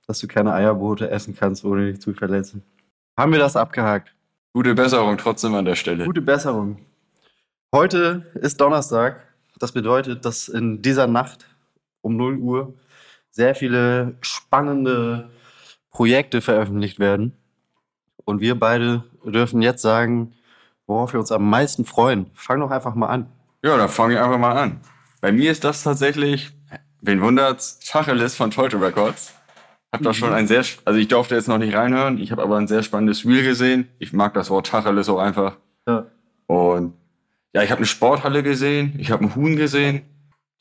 dass 0.05 0.19
du 0.19 0.27
keine 0.27 0.53
Eierbrote 0.53 1.09
essen 1.09 1.35
kannst, 1.35 1.65
ohne 1.65 1.91
dich 1.91 1.99
zu 1.99 2.13
verletzen. 2.13 2.61
Haben 3.17 3.31
wir 3.31 3.39
das 3.39 3.55
abgehakt? 3.55 4.13
Gute 4.53 4.75
Besserung 4.75 5.17
trotzdem 5.17 5.55
an 5.55 5.65
der 5.65 5.73
Stelle. 5.73 6.05
Gute 6.05 6.21
Besserung. 6.21 6.77
Heute 7.73 8.27
ist 8.35 8.61
Donnerstag. 8.61 9.19
Das 9.57 9.71
bedeutet, 9.71 10.25
dass 10.25 10.47
in 10.47 10.83
dieser 10.83 11.07
Nacht 11.07 11.47
um 12.01 12.15
0 12.15 12.37
Uhr 12.37 12.73
sehr 13.31 13.55
viele 13.55 14.15
spannende 14.21 15.31
Projekte 15.89 16.41
veröffentlicht 16.41 16.99
werden. 16.99 17.33
Und 18.25 18.41
wir 18.41 18.59
beide 18.59 19.05
dürfen 19.25 19.63
jetzt 19.63 19.81
sagen, 19.81 20.35
worauf 20.85 21.13
wir 21.13 21.19
uns 21.19 21.31
am 21.31 21.49
meisten 21.49 21.83
freuen. 21.83 22.29
Fang 22.35 22.59
doch 22.59 22.69
einfach 22.69 22.93
mal 22.93 23.07
an. 23.07 23.31
Ja, 23.65 23.77
dann 23.77 23.89
fange 23.89 24.13
ich 24.13 24.19
einfach 24.19 24.37
mal 24.37 24.51
an. 24.55 24.79
Bei 25.21 25.31
mir 25.31 25.51
ist 25.51 25.63
das 25.63 25.81
tatsächlich, 25.81 26.51
wen 27.01 27.19
wundert's, 27.19 27.79
Tacheles 27.79 28.35
von 28.35 28.51
Teute 28.51 28.79
Records. 28.79 29.33
Hab 29.91 30.03
da 30.03 30.13
schon 30.13 30.33
ein 30.33 30.45
sehr, 30.45 30.63
also 30.83 30.99
ich 30.99 31.07
durfte 31.07 31.33
jetzt 31.33 31.47
noch 31.47 31.57
nicht 31.57 31.73
reinhören, 31.73 32.19
ich 32.19 32.31
habe 32.31 32.43
aber 32.43 32.57
ein 32.57 32.67
sehr 32.67 32.83
spannendes 32.83 33.25
Reel 33.25 33.43
gesehen. 33.43 33.87
Ich 33.97 34.13
mag 34.13 34.35
das 34.35 34.51
Wort 34.51 34.67
Tacheles 34.67 35.09
auch 35.09 35.17
einfach. 35.17 35.57
Ja. 35.87 36.05
Und 36.45 36.93
ja, 37.53 37.63
ich 37.63 37.71
habe 37.71 37.79
eine 37.79 37.87
Sporthalle 37.87 38.43
gesehen, 38.43 38.93
ich 38.99 39.09
habe 39.09 39.23
einen 39.23 39.35
Huhn 39.35 39.55
gesehen. 39.55 40.03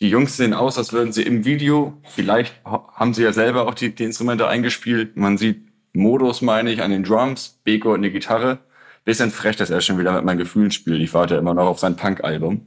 Die 0.00 0.08
Jungs 0.08 0.38
sehen 0.38 0.54
aus, 0.54 0.78
als 0.78 0.94
würden 0.94 1.12
sie 1.12 1.24
im 1.24 1.44
Video, 1.44 2.00
vielleicht 2.14 2.54
ha- 2.64 2.88
haben 2.94 3.12
sie 3.12 3.22
ja 3.22 3.34
selber 3.34 3.66
auch 3.68 3.74
die, 3.74 3.94
die 3.94 4.04
Instrumente 4.04 4.48
eingespielt. 4.48 5.16
Man 5.16 5.36
sieht 5.36 5.68
Modus, 5.92 6.40
meine 6.40 6.70
ich, 6.72 6.82
an 6.82 6.90
den 6.90 7.04
Drums, 7.04 7.60
Beko 7.64 7.90
hat 7.90 7.98
eine 7.98 8.10
Gitarre. 8.10 8.60
Bisschen 9.04 9.30
frech, 9.30 9.56
dass 9.56 9.70
er 9.70 9.80
schon 9.80 9.98
wieder 9.98 10.12
mit 10.12 10.24
meinen 10.24 10.38
Gefühlen 10.38 10.70
spielt. 10.70 11.02
Ich 11.02 11.12
warte 11.12 11.36
immer 11.36 11.54
noch 11.54 11.66
auf 11.66 11.78
sein 11.78 11.96
Punk-Album. 11.96 12.66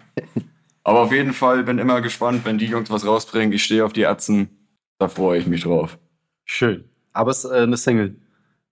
Aber 0.84 1.02
auf 1.02 1.12
jeden 1.12 1.34
Fall 1.34 1.64
bin 1.64 1.80
immer 1.80 2.02
gespannt, 2.02 2.46
wenn 2.46 2.58
die 2.58 2.68
Jungs 2.68 2.90
was 2.90 3.06
rausbringen. 3.06 3.52
Ich 3.52 3.64
stehe 3.64 3.84
auf 3.84 3.94
die 3.94 4.06
Atzen. 4.06 4.50
Da 5.00 5.08
freue 5.08 5.40
ich 5.40 5.48
mich 5.48 5.64
drauf. 5.64 5.98
Schön. 6.46 6.86
Aber 7.12 7.32
es 7.32 7.44
ist 7.44 7.52
äh, 7.52 7.64
eine 7.64 7.78
Single. 7.78 8.16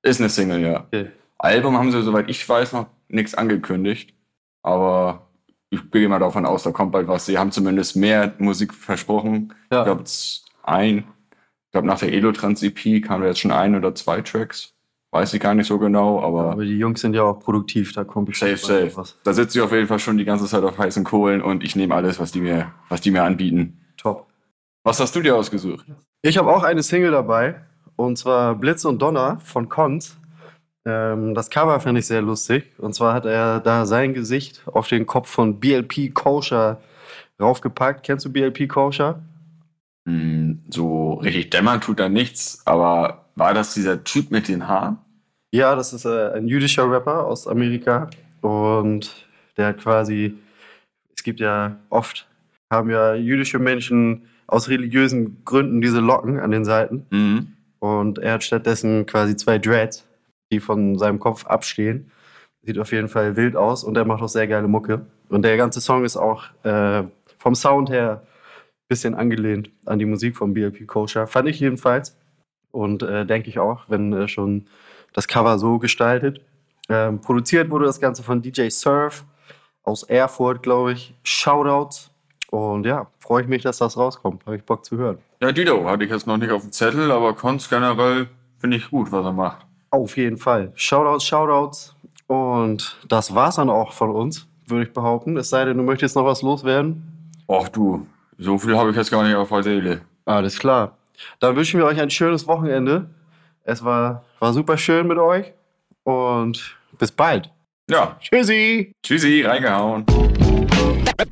Ist 0.04 0.20
eine 0.20 0.30
Single, 0.30 0.62
ja. 0.62 0.86
Okay. 0.86 1.12
Album 1.38 1.78
haben 1.78 1.92
sie, 1.92 2.02
soweit 2.04 2.30
ich 2.30 2.48
weiß, 2.48 2.74
noch 2.74 2.88
nichts 3.08 3.36
angekündigt. 3.36 4.14
Aber 4.62 5.30
ich 5.70 5.92
gehe 5.92 6.08
mal 6.08 6.20
davon 6.20 6.46
aus, 6.46 6.64
da 6.64 6.72
kommt 6.72 6.92
bald 6.92 7.08
was. 7.08 7.26
Sie 7.26 7.38
haben 7.38 7.52
zumindest 7.52 7.96
mehr 7.96 8.34
Musik 8.38 8.74
versprochen. 8.74 9.54
Ja. 9.72 9.80
Ich 9.80 9.86
glaube, 9.86 10.04
ein. 10.64 11.00
Ich 11.00 11.72
glaube, 11.72 11.88
nach 11.88 12.00
der 12.00 12.14
Elotrans-EP 12.14 13.04
kamen 13.04 13.24
da 13.24 13.30
jetzt 13.30 13.40
schon 13.40 13.52
ein 13.52 13.76
oder 13.76 13.94
zwei 13.96 14.22
Tracks. 14.22 14.75
Weiß 15.16 15.34
ich 15.34 15.40
gar 15.40 15.56
nicht 15.56 15.68
so 15.68 15.80
genau, 15.80 16.22
aber, 16.22 16.52
Aber 16.52 16.66
die 16.66 16.78
Jungs 16.78 17.00
sind 17.00 17.14
ja 17.14 17.24
auch 17.24 17.40
produktiv, 17.40 17.94
da 17.94 18.04
kommt 18.04 18.36
safe, 18.36 18.52
bestimmt 18.52 18.68
bald 18.68 18.92
safe. 18.92 18.98
was. 18.98 19.18
Da 19.24 19.32
sitze 19.32 19.58
ich 19.58 19.64
auf 19.64 19.72
jeden 19.72 19.88
Fall 19.88 19.98
schon 19.98 20.18
die 20.18 20.26
ganze 20.26 20.46
Zeit 20.46 20.62
auf 20.62 20.78
heißen 20.78 21.06
Kohlen 21.06 21.42
und 21.42 21.64
ich 21.64 21.78
nehme 21.78 21.96
alles, 21.96 22.20
was 22.20 22.34
die 22.34 22.42
mir, 22.42 22.74
was 22.90 23.00
die 23.00 23.12
mir 23.12 23.24
anbieten. 23.24 23.80
Top. 23.96 24.28
Was 24.84 25.00
hast 25.00 25.16
du 25.16 25.22
dir 25.22 25.38
ausgesucht? 25.38 25.86
Ich 26.22 26.38
habe 26.38 26.54
auch 26.54 26.64
eine 26.64 26.84
Single 26.84 27.12
dabei, 27.12 27.62
und 27.96 28.18
zwar 28.18 28.56
Blitz 28.56 28.84
und 28.84 29.02
Donner 29.02 29.40
von 29.40 29.70
Kont. 29.70 30.18
Ähm, 30.86 31.34
das 31.34 31.50
Cover 31.50 31.80
finde 31.80 32.00
ich 32.00 32.08
sehr 32.08 32.22
lustig. 32.22 32.74
Und 32.78 32.94
zwar 32.94 33.14
hat 33.14 33.26
er 33.26 33.62
da 33.62 33.86
sein 33.86 34.14
Gesicht 34.14 34.64
auf 34.66 34.90
den 34.90 35.06
Kopf 35.06 35.30
von 35.30 35.62
BLP 35.62 36.14
Koscher 36.14 36.82
raufgepackt. 37.40 38.04
Kennst 38.04 38.26
du 38.26 38.34
BLP 38.34 38.68
Koscher? 38.68 39.22
Hm, 40.10 40.62
so 40.70 41.14
richtig 41.14 41.52
dämmern 41.52 41.80
tut 41.80 42.02
da 42.02 42.10
nichts, 42.10 42.62
aber 42.66 43.30
war 43.36 43.54
das 43.54 43.74
dieser 43.74 44.04
Typ 44.04 44.30
mit 44.30 44.50
den 44.50 44.68
Haaren? 44.68 44.98
Ja, 45.56 45.74
das 45.74 45.94
ist 45.94 46.04
äh, 46.04 46.34
ein 46.34 46.50
jüdischer 46.50 46.92
Rapper 46.92 47.26
aus 47.26 47.48
Amerika. 47.48 48.10
Und 48.42 49.26
der 49.56 49.68
hat 49.68 49.78
quasi, 49.78 50.36
es 51.16 51.24
gibt 51.24 51.40
ja 51.40 51.78
oft, 51.90 52.28
haben 52.70 52.90
ja 52.90 53.16
jüdische 53.16 53.58
Menschen 53.58 54.24
aus 54.48 54.68
religiösen 54.68 55.46
Gründen 55.46 55.80
diese 55.80 56.02
Locken 56.02 56.42
an 56.42 56.52
den 56.52 56.66
Seiten. 56.66 57.06
Mhm. 57.10 57.54
Und 57.80 58.20
er 58.20 58.34
hat 58.34 58.44
stattdessen 58.44 59.06
quasi 59.06 59.38
zwei 59.38 59.58
Dreads, 59.58 60.06
die 60.52 60.60
von 60.60 60.98
seinem 60.98 61.20
Kopf 61.20 61.46
abstehen. 61.46 62.12
Sieht 62.64 62.78
auf 62.78 62.92
jeden 62.92 63.08
Fall 63.08 63.38
wild 63.38 63.56
aus 63.56 63.86
und 63.86 63.96
er 63.96 64.04
macht 64.04 64.22
auch 64.24 64.28
sehr 64.28 64.48
geile 64.48 64.68
Mucke. 64.68 65.06
Und 65.30 65.44
der 65.44 65.56
ganze 65.56 65.80
Song 65.80 66.04
ist 66.04 66.18
auch 66.18 66.48
äh, 66.64 67.04
vom 67.38 67.56
Sound 67.56 67.90
her 67.90 68.24
ein 68.24 68.88
bisschen 68.90 69.16
angelehnt 69.16 69.70
an 69.86 70.00
die 70.00 70.06
Musik 70.06 70.36
von 70.36 70.54
BLP 70.54 70.86
Kosher. 70.86 71.28
Fand 71.28 71.48
ich 71.48 71.62
jedenfalls. 71.62 72.18
Und 72.72 73.04
äh, 73.04 73.26
denke 73.26 73.48
ich 73.48 73.58
auch, 73.58 73.86
wenn 73.88 74.12
äh, 74.12 74.28
schon 74.28 74.68
das 75.16 75.28
Cover 75.28 75.58
so 75.58 75.80
gestaltet. 75.80 76.42
Ähm, 76.90 77.20
produziert 77.20 77.72
wurde 77.72 77.86
das 77.86 78.00
Ganze 78.00 78.22
von 78.22 78.42
DJ 78.42 78.70
Surf 78.70 79.26
aus 79.84 80.04
Erfurt, 80.04 80.62
glaube 80.62 80.92
ich. 80.92 81.16
Shoutouts. 81.24 82.12
Und 82.52 82.86
ja, 82.86 83.08
freue 83.20 83.42
ich 83.42 83.48
mich, 83.48 83.64
dass 83.64 83.78
das 83.80 83.98
rauskommt. 83.98 84.46
Habe 84.46 84.58
ich 84.58 84.64
Bock 84.64 84.86
zu 84.86 84.98
hören. 84.98 85.18
Ja, 85.42 85.52
Dido 85.52 85.86
hatte 85.86 86.04
ich 86.04 86.12
jetzt 86.12 86.28
noch 86.28 86.38
nicht 86.38 86.52
auf 86.52 86.62
dem 86.62 86.72
Zettel, 86.72 87.12
aber 87.12 87.34
Konz 87.34 87.70
generell 87.70 88.28
finde 88.60 88.78
ich 88.78 88.90
gut, 88.90 89.12
was 89.12 89.26
er 89.26 89.34
macht. 89.34 89.66
Auf 89.90 90.18
jeden 90.18 90.38
Fall. 90.38 90.72
Shoutouts, 90.76 91.26
Shoutouts. 91.26 91.96
Und 92.28 92.98
das 93.08 93.34
war's 93.34 93.56
dann 93.56 93.70
auch 93.70 93.94
von 93.94 94.12
uns, 94.12 94.48
würde 94.68 94.86
ich 94.86 94.94
behaupten. 94.94 95.38
Es 95.38 95.50
sei 95.50 95.66
denn, 95.66 95.78
du 95.78 95.84
möchtest 95.84 96.16
noch 96.16 96.26
was 96.26 96.42
loswerden. 96.42 97.04
Och 97.48 97.70
du, 97.70 98.06
so 98.38 98.58
viel 98.58 98.76
habe 98.76 98.90
ich 98.90 98.96
jetzt 98.96 99.12
gar 99.12 99.24
nicht 99.24 99.36
auf 99.36 99.50
der 99.50 99.64
Seele. 99.64 100.02
Alles 100.26 100.60
klar. 100.60 100.98
Dann 101.40 101.56
wünschen 101.56 101.80
wir 101.80 101.86
euch 101.86 102.02
ein 102.02 102.10
schönes 102.10 102.48
Wochenende. 102.48 103.10
Es 103.68 103.84
war, 103.84 104.24
war 104.40 104.54
super 104.54 104.78
schön 104.78 105.08
mit 105.08 105.18
euch. 105.18 105.52
Und 106.04 106.78
bis 107.00 107.12
bald. 107.12 107.50
Ja, 107.90 108.18
Tschüssi. 108.20 108.92
tschüssi, 109.04 109.42
reingehauen. 109.42 110.06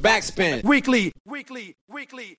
Backspin. 0.02 0.62
Weekly, 0.64 1.12
weekly, 1.26 1.76
weekly. 1.88 2.36